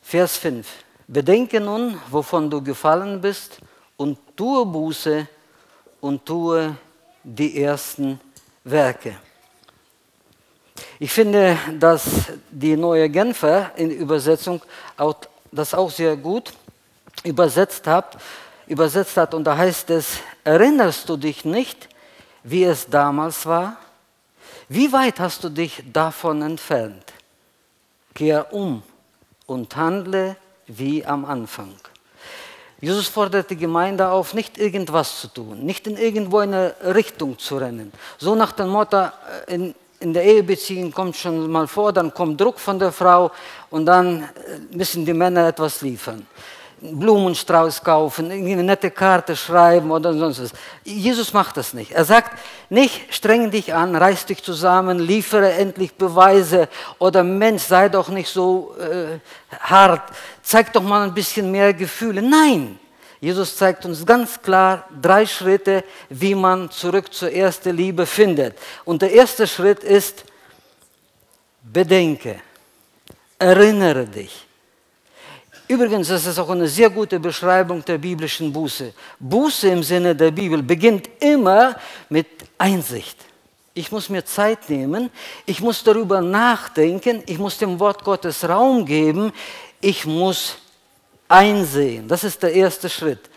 Vers 0.01 0.37
5. 0.37 0.65
Bedenke 1.05 1.59
nun, 1.59 1.99
wovon 2.09 2.49
du 2.49 2.63
gefallen 2.63 3.19
bist, 3.19 3.59
und 3.97 4.17
tue 4.37 4.65
Buße 4.65 5.27
und 5.99 6.25
tue 6.25 6.77
die 7.25 7.61
ersten 7.61 8.21
Werke. 8.63 9.17
Ich 10.97 11.11
finde, 11.11 11.57
dass 11.77 12.05
die 12.49 12.77
neue 12.77 13.09
Genfer 13.09 13.73
in 13.75 13.91
Übersetzung 13.91 14.61
auch, 14.95 15.15
das 15.51 15.73
auch 15.73 15.91
sehr 15.91 16.15
gut 16.15 16.53
übersetzt 17.25 17.85
hat 17.85 18.15
übersetzt 18.69 19.17
hat. 19.17 19.33
Und 19.33 19.43
da 19.43 19.57
heißt 19.57 19.89
es, 19.89 20.19
erinnerst 20.43 21.09
du 21.09 21.17
dich 21.17 21.43
nicht, 21.43 21.89
wie 22.43 22.63
es 22.63 22.87
damals 22.87 23.45
war? 23.45 23.77
Wie 24.69 24.91
weit 24.93 25.19
hast 25.19 25.43
du 25.43 25.49
dich 25.49 25.83
davon 25.91 26.41
entfernt? 26.41 27.13
kehr 28.19 28.53
um 28.53 28.83
und 29.45 29.75
handle 29.75 30.35
wie 30.67 31.05
am 31.05 31.23
Anfang. 31.23 31.73
Jesus 32.81 33.07
fordert 33.07 33.49
die 33.49 33.55
Gemeinde 33.55 34.09
auf, 34.09 34.33
nicht 34.33 34.57
irgendwas 34.57 35.21
zu 35.21 35.27
tun, 35.27 35.65
nicht 35.65 35.87
in 35.87 35.97
irgendwo 35.97 36.39
eine 36.39 36.75
Richtung 36.83 37.37
zu 37.37 37.57
rennen. 37.57 37.91
So 38.17 38.35
nach 38.35 38.51
dem 38.51 38.69
Motto, 38.69 38.97
äh, 38.97 39.55
in, 39.55 39.75
in 40.01 40.13
der 40.13 40.23
Ehebeziehung 40.23 40.91
kommt 40.91 41.15
schon 41.15 41.49
mal 41.49 41.67
vor, 41.67 41.93
dann 41.93 42.13
kommt 42.13 42.39
Druck 42.39 42.59
von 42.59 42.77
der 42.77 42.91
Frau 42.91 43.31
und 43.69 43.85
dann 43.85 44.23
äh, 44.23 44.27
müssen 44.75 45.05
die 45.05 45.13
Männer 45.13 45.47
etwas 45.47 45.81
liefern. 45.81 46.25
Blumenstrauß 46.81 47.83
kaufen, 47.83 48.31
eine 48.31 48.63
nette 48.63 48.89
Karte 48.91 49.35
schreiben 49.35 49.91
oder 49.91 50.13
sonst 50.13 50.41
was. 50.41 50.51
Jesus 50.83 51.33
macht 51.33 51.57
das 51.57 51.73
nicht. 51.73 51.91
Er 51.91 52.05
sagt 52.05 52.37
nicht, 52.69 53.13
streng 53.13 53.51
dich 53.51 53.73
an, 53.73 53.95
reiß 53.95 54.25
dich 54.25 54.43
zusammen, 54.43 54.99
liefere 54.99 55.51
endlich 55.53 55.93
Beweise 55.93 56.69
oder 56.97 57.23
Mensch, 57.23 57.63
sei 57.63 57.89
doch 57.89 58.09
nicht 58.09 58.29
so 58.29 58.75
äh, 58.79 59.19
hart, 59.59 60.11
zeig 60.41 60.71
doch 60.73 60.83
mal 60.83 61.03
ein 61.03 61.13
bisschen 61.13 61.51
mehr 61.51 61.73
Gefühle. 61.73 62.21
Nein, 62.21 62.79
Jesus 63.19 63.57
zeigt 63.57 63.85
uns 63.85 64.05
ganz 64.05 64.41
klar 64.41 64.87
drei 65.01 65.25
Schritte, 65.25 65.83
wie 66.09 66.35
man 66.35 66.71
zurück 66.71 67.13
zur 67.13 67.31
ersten 67.31 67.75
Liebe 67.75 68.05
findet. 68.05 68.57
Und 68.85 69.01
der 69.01 69.11
erste 69.11 69.45
Schritt 69.45 69.83
ist, 69.83 70.23
bedenke, 71.61 72.39
erinnere 73.37 74.05
dich. 74.05 74.48
Übrigens 75.69 76.09
ist 76.09 76.39
auch 76.39 76.49
eine 76.49 76.67
sehr 76.67 76.89
gute 76.89 77.19
Beschreibung 77.19 77.85
der 77.85 77.99
biblischen 77.99 78.51
Buße. 78.51 78.91
Buße 79.19 79.69
im 79.69 79.83
Sinne 79.83 80.15
der 80.15 80.31
Bibel 80.31 80.63
beginnt 80.63 81.07
immer 81.19 81.75
mit 82.09 82.25
Einsicht. 82.57 83.17
Ich 83.75 83.91
muss 83.91 84.09
mir 84.09 84.25
Zeit 84.25 84.67
nehmen, 84.67 85.11
ich 85.45 85.61
muss 85.61 85.83
darüber 85.83 86.21
nachdenken, 86.21 87.21
ich 87.27 87.37
muss 87.37 87.59
dem 87.59 87.79
Wort 87.79 88.03
Gottes 88.03 88.49
Raum 88.49 88.83
geben, 88.83 89.31
ich 89.79 90.07
muss 90.07 90.57
einsehen. 91.27 92.07
Das 92.07 92.23
ist 92.23 92.41
der 92.41 92.51
erste 92.51 92.89
Schritt. 92.89 93.29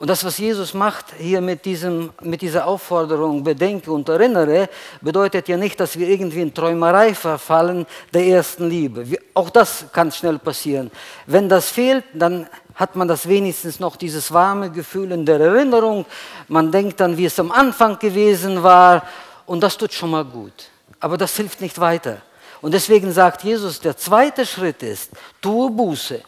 Und 0.00 0.08
das, 0.08 0.24
was 0.24 0.38
Jesus 0.38 0.72
macht 0.72 1.12
hier 1.18 1.42
mit, 1.42 1.66
diesem, 1.66 2.08
mit 2.22 2.40
dieser 2.40 2.66
Aufforderung, 2.66 3.44
bedenke 3.44 3.92
und 3.92 4.08
erinnere, 4.08 4.70
bedeutet 5.02 5.46
ja 5.46 5.58
nicht, 5.58 5.78
dass 5.78 5.98
wir 5.98 6.08
irgendwie 6.08 6.40
in 6.40 6.54
Träumerei 6.54 7.12
verfallen 7.14 7.84
der 8.10 8.24
ersten 8.24 8.70
Liebe. 8.70 9.04
Auch 9.34 9.50
das 9.50 9.84
kann 9.92 10.10
schnell 10.10 10.38
passieren. 10.38 10.90
Wenn 11.26 11.50
das 11.50 11.68
fehlt, 11.68 12.04
dann 12.14 12.46
hat 12.74 12.96
man 12.96 13.08
das 13.08 13.28
wenigstens 13.28 13.78
noch 13.78 13.96
dieses 13.96 14.32
warme 14.32 14.70
Gefühl 14.70 15.12
in 15.12 15.26
der 15.26 15.38
Erinnerung. 15.38 16.06
Man 16.48 16.72
denkt 16.72 16.98
dann, 16.98 17.18
wie 17.18 17.26
es 17.26 17.38
am 17.38 17.52
Anfang 17.52 17.98
gewesen 17.98 18.62
war. 18.62 19.02
Und 19.44 19.60
das 19.60 19.76
tut 19.76 19.92
schon 19.92 20.12
mal 20.12 20.24
gut. 20.24 20.70
Aber 20.98 21.18
das 21.18 21.36
hilft 21.36 21.60
nicht 21.60 21.78
weiter. 21.78 22.22
Und 22.62 22.72
deswegen 22.72 23.12
sagt 23.12 23.44
Jesus, 23.44 23.78
der 23.78 23.98
zweite 23.98 24.46
Schritt 24.46 24.82
ist, 24.82 25.10
tue 25.42 25.70
Buße, 25.70 26.22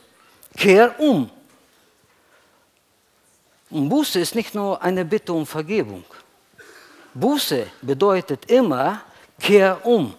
kehr 0.58 1.00
um 1.00 1.30
und 3.72 3.88
Buße 3.88 4.20
ist 4.20 4.34
nicht 4.34 4.54
nur 4.54 4.80
eine 4.82 5.04
Bitte 5.04 5.32
um 5.32 5.46
Vergebung. 5.46 6.04
Buße 7.14 7.66
bedeutet 7.80 8.50
immer, 8.50 9.00
kehr 9.40 9.84
um, 9.84 10.14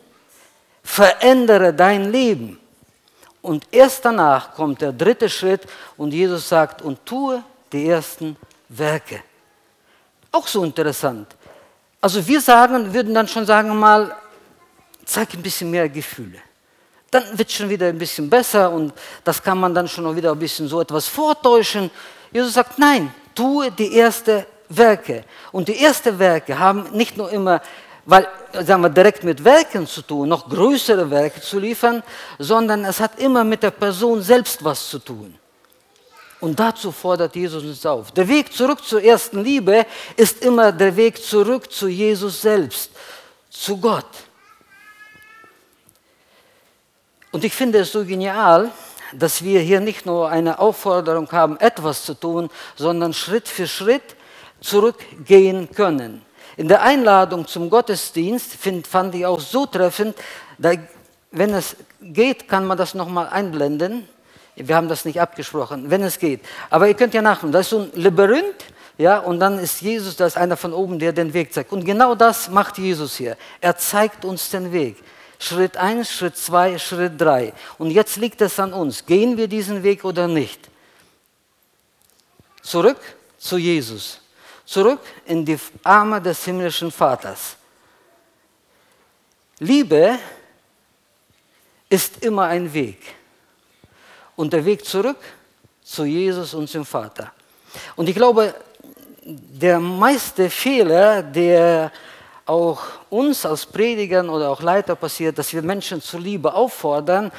verändere 0.84 1.74
dein 1.74 2.12
Leben. 2.12 2.60
Und 3.41 3.68
erst 3.72 4.06
danach 4.06 4.54
kommt 4.54 4.82
der 4.82 4.91
dritte 4.91 5.30
Schritt 5.30 5.62
und 5.97 6.14
Jesus 6.14 6.49
sagt, 6.49 6.82
und 6.82 7.06
tue 7.06 7.43
die 7.72 7.88
ersten 7.88 8.36
Werke. 8.70 9.22
Auch 10.32 10.47
so 10.47 10.64
interessant. 10.64 11.36
Also 12.01 12.26
wir 12.26 12.41
sagen, 12.41 12.93
würden 12.93 13.14
dann 13.14 13.28
schon 13.28 13.45
sagen 13.45 13.78
mal, 13.78 14.16
zeig 15.06 15.34
ein 15.34 15.41
bisschen 15.41 15.70
mehr 15.70 15.88
Gefühle. 15.89 16.39
Dann 17.12 17.38
wird 17.38 17.51
schon 17.51 17.70
wieder 17.70 17.88
ein 17.88 17.97
bisschen 17.97 18.30
besser 18.30 18.72
und 18.72 18.93
das 19.24 19.41
kann 19.41 19.60
man 19.60 19.76
dann 19.76 19.88
schon 19.88 20.16
wieder 20.16 20.32
ein 20.32 20.39
bisschen 20.39 20.68
so 20.68 20.82
etwas 20.82 21.08
vortäuschen. 21.08 21.91
Jesus 22.32 22.54
sagt, 22.54 22.80
nein, 22.80 23.14
tue 23.36 23.71
die 23.71 23.97
ersten 23.97 24.45
Werke. 24.69 25.23
Und 25.51 25.67
die 25.67 25.79
ersten 25.79 26.17
Werke 26.19 26.57
haben 26.57 26.89
nicht 26.91 27.17
nur 27.17 27.31
immer, 27.31 27.61
weil, 28.05 28.27
sagen 28.51 28.81
wir, 28.81 28.89
direkt 28.89 29.23
mit 29.23 29.43
Werken 29.43 29.88
zu 29.88 30.01
tun, 30.01 30.29
noch 30.29 30.49
größere 30.49 31.09
Werke 31.09 31.41
zu 31.41 31.59
liefern, 31.59 32.03
sondern 32.39 32.86
es 32.86 32.99
hat 32.99 33.19
immer 33.19 33.43
mit 33.43 33.63
der 33.63 33.71
Person 33.71 34.21
selbst 34.21 34.63
was 34.63 34.89
zu 34.89 34.99
tun. 34.99 35.36
Und 36.39 36.59
dazu 36.59 36.91
fordert 36.91 37.36
Jesus 37.36 37.63
uns 37.63 37.86
auf. 37.86 38.11
Der 38.11 38.27
Weg 38.27 38.51
zurück 38.51 38.84
zur 38.84 39.01
ersten 39.01 39.41
Liebe 39.41 39.86
ist 40.17 40.43
immer 40.43 40.73
der 40.73 40.93
Weg 40.93 41.23
zurück 41.23 41.71
zu 41.71 41.88
Jesus 41.88 42.41
selbst, 42.41 42.91
zu 43.49 43.77
Gott. 43.77 44.05
Und 47.31 47.45
ich 47.45 47.53
finde 47.53 47.79
es 47.79 47.91
so 47.91 48.03
genial, 48.03 48.69
dass 49.18 49.43
wir 49.43 49.59
hier 49.59 49.80
nicht 49.80 50.05
nur 50.05 50.30
eine 50.30 50.59
Aufforderung 50.59 51.32
haben, 51.32 51.59
etwas 51.59 52.03
zu 52.03 52.14
tun, 52.14 52.49
sondern 52.76 53.14
Schritt 53.14 53.47
für 53.47 53.68
Schritt 53.68 54.16
zurückgehen 54.61 55.70
können. 55.72 56.22
In 56.55 56.68
der 56.68 56.84
Einladung 56.84 57.47
zum 57.47 57.70
Gottesdienst 57.70 58.53
find, 58.53 58.86
fand 58.88 59.16
ich 59.16 59.26
auch 59.26 59.39
so 59.39 59.66
treffend, 59.66 60.16
da, 60.57 60.74
wenn 61.32 61.53
es 61.53 61.76
geht, 62.01 62.47
kann 62.47 62.66
man 62.66 62.78
das 62.78 62.93
nochmal 62.93 63.28
einblenden. 63.30 64.07
Wir 64.55 64.76
haben 64.76 64.88
das 64.88 65.03
nicht 65.03 65.20
abgesprochen, 65.20 65.89
wenn 65.89 66.03
es 66.03 66.20
geht. 66.20 66.41
Aber 66.70 66.88
ihr 66.88 66.93
könnt 66.93 67.14
ja 67.16 67.24
nachmachen. 67.24 67.51
Das 67.51 67.61
ist 67.61 67.70
so 67.72 67.80
ein 67.80 67.91
Labyrinth, 67.95 68.66
ja, 68.99 69.18
und 69.18 69.39
dann 69.39 69.57
ist 69.57 69.82
Jesus, 69.82 70.16
da 70.16 70.28
ist 70.28 70.38
einer 70.38 70.55
von 70.55 70.74
oben, 70.74 70.99
der 70.99 71.11
den 71.11 71.34
Weg 71.34 71.51
zeigt. 71.51 71.72
Und 71.72 71.84
genau 71.84 72.14
das 72.14 72.49
macht 72.49 72.78
Jesus 72.78 73.16
hier. 73.16 73.36
Er 73.59 73.76
zeigt 73.76 74.24
uns 74.24 74.51
den 74.51 74.72
Weg. 74.72 74.97
Schritt 75.43 75.75
1, 75.75 76.09
Schritt 76.09 76.37
2, 76.37 76.79
Schritt 76.79 77.19
3. 77.19 77.53
Und 77.77 77.91
jetzt 77.91 78.15
liegt 78.15 78.39
es 78.39 78.57
an 78.59 78.71
uns. 78.71 79.05
Gehen 79.05 79.35
wir 79.35 79.49
diesen 79.49 79.83
Weg 79.83 80.05
oder 80.05 80.25
nicht? 80.25 80.69
Zurück 82.61 83.01
zu 83.37 83.57
Jesus. 83.57 84.21
Zurück 84.65 85.01
in 85.25 85.43
die 85.43 85.59
Arme 85.83 86.21
des 86.21 86.45
himmlischen 86.45 86.89
Vaters. 86.89 87.57
Liebe 89.59 90.17
ist 91.89 92.23
immer 92.23 92.45
ein 92.45 92.73
Weg. 92.73 93.01
Und 94.37 94.53
der 94.53 94.63
Weg 94.63 94.85
zurück 94.85 95.19
zu 95.83 96.05
Jesus 96.05 96.53
und 96.53 96.69
zum 96.69 96.85
Vater. 96.85 97.33
Und 97.97 98.07
ich 98.07 98.15
glaube, 98.15 98.55
der 99.25 99.77
meiste 99.77 100.49
Fehler, 100.49 101.21
der 101.21 101.91
auch 102.45 102.81
uns 103.09 103.45
als 103.45 103.65
Predigern 103.65 104.29
oder 104.29 104.49
auch 104.49 104.61
Leiter 104.61 104.95
passiert, 104.95 105.37
dass 105.37 105.53
wir 105.53 105.61
Menschen 105.61 106.01
zur 106.01 106.19
Liebe 106.19 106.53
auffordern, 106.53 107.31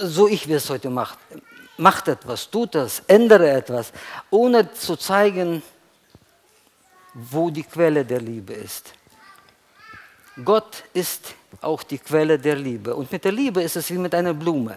so 0.00 0.26
ich 0.26 0.48
will 0.48 0.56
es 0.56 0.68
heute 0.68 0.90
machen. 0.90 1.18
Macht 1.76 2.08
etwas, 2.08 2.50
tut 2.50 2.74
das, 2.74 3.02
ändere 3.06 3.50
etwas, 3.50 3.92
ohne 4.30 4.72
zu 4.72 4.96
zeigen, 4.96 5.62
wo 7.14 7.50
die 7.50 7.62
Quelle 7.62 8.04
der 8.04 8.20
Liebe 8.20 8.54
ist. 8.54 8.92
Gott 10.44 10.84
ist 10.92 11.34
auch 11.62 11.82
die 11.82 11.98
Quelle 11.98 12.38
der 12.38 12.56
Liebe. 12.56 12.94
Und 12.94 13.10
mit 13.10 13.24
der 13.24 13.32
Liebe 13.32 13.62
ist 13.62 13.76
es 13.76 13.90
wie 13.90 13.98
mit 13.98 14.14
einer 14.14 14.34
Blume. 14.34 14.76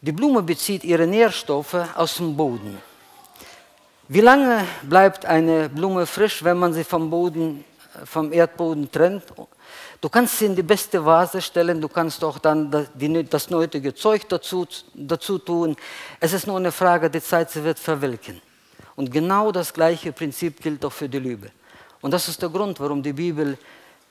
Die 0.00 0.12
Blume 0.12 0.42
bezieht 0.42 0.84
ihre 0.84 1.06
Nährstoffe 1.06 1.74
aus 1.96 2.16
dem 2.16 2.36
Boden. 2.36 2.80
Wie 4.08 4.20
lange 4.20 4.64
bleibt 4.84 5.26
eine 5.26 5.68
Blume 5.68 6.06
frisch, 6.06 6.44
wenn 6.44 6.58
man 6.58 6.72
sie 6.72 6.84
vom, 6.84 7.10
Boden, 7.10 7.64
vom 8.04 8.32
Erdboden 8.32 8.88
trennt? 8.88 9.24
Du 10.00 10.08
kannst 10.08 10.38
sie 10.38 10.46
in 10.46 10.54
die 10.54 10.62
beste 10.62 11.04
Vase 11.04 11.42
stellen, 11.42 11.80
du 11.80 11.88
kannst 11.88 12.22
auch 12.22 12.38
dann 12.38 12.70
das 12.70 13.50
nötige 13.50 13.92
Zeug 13.96 14.28
dazu, 14.28 14.64
dazu 14.94 15.38
tun. 15.38 15.74
Es 16.20 16.32
ist 16.32 16.46
nur 16.46 16.56
eine 16.56 16.70
Frage 16.70 17.10
der 17.10 17.20
Zeit, 17.20 17.50
sie 17.50 17.64
wird 17.64 17.80
verwelken. 17.80 18.40
Und 18.94 19.10
genau 19.10 19.50
das 19.50 19.74
gleiche 19.74 20.12
Prinzip 20.12 20.62
gilt 20.62 20.84
auch 20.84 20.92
für 20.92 21.08
die 21.08 21.18
Liebe. 21.18 21.50
Und 22.00 22.12
das 22.12 22.28
ist 22.28 22.40
der 22.40 22.50
Grund, 22.50 22.78
warum 22.78 23.02
die 23.02 23.12
Bibel 23.12 23.58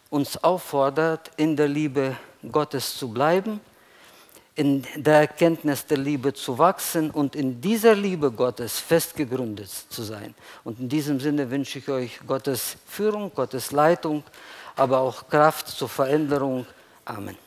uns 0.10 0.36
auffordert, 0.44 1.32
in 1.38 1.56
der 1.56 1.70
Liebe 1.70 2.18
Gottes 2.52 2.98
zu 2.98 3.14
bleiben 3.14 3.62
in 4.56 4.84
der 4.96 5.20
Erkenntnis 5.20 5.86
der 5.86 5.98
Liebe 5.98 6.34
zu 6.34 6.58
wachsen 6.58 7.12
und 7.12 7.36
in 7.36 7.60
dieser 7.60 7.94
Liebe 7.94 8.32
Gottes 8.32 8.80
festgegründet 8.80 9.70
zu 9.90 10.04
sein. 10.04 10.34
Und 10.64 10.80
in 10.80 10.88
diesem 10.88 11.20
Sinne 11.20 11.52
wünsche 11.52 11.80
ich 11.80 11.90
euch 11.90 12.20
Gottes 12.26 12.78
Führung, 12.86 13.32
Gottes 13.36 13.72
Leitung, 13.72 14.24
aber 14.76 15.00
auch 15.00 15.28
Kraft 15.28 15.68
zur 15.68 15.90
Veränderung. 15.90 16.66
Amen. 17.04 17.45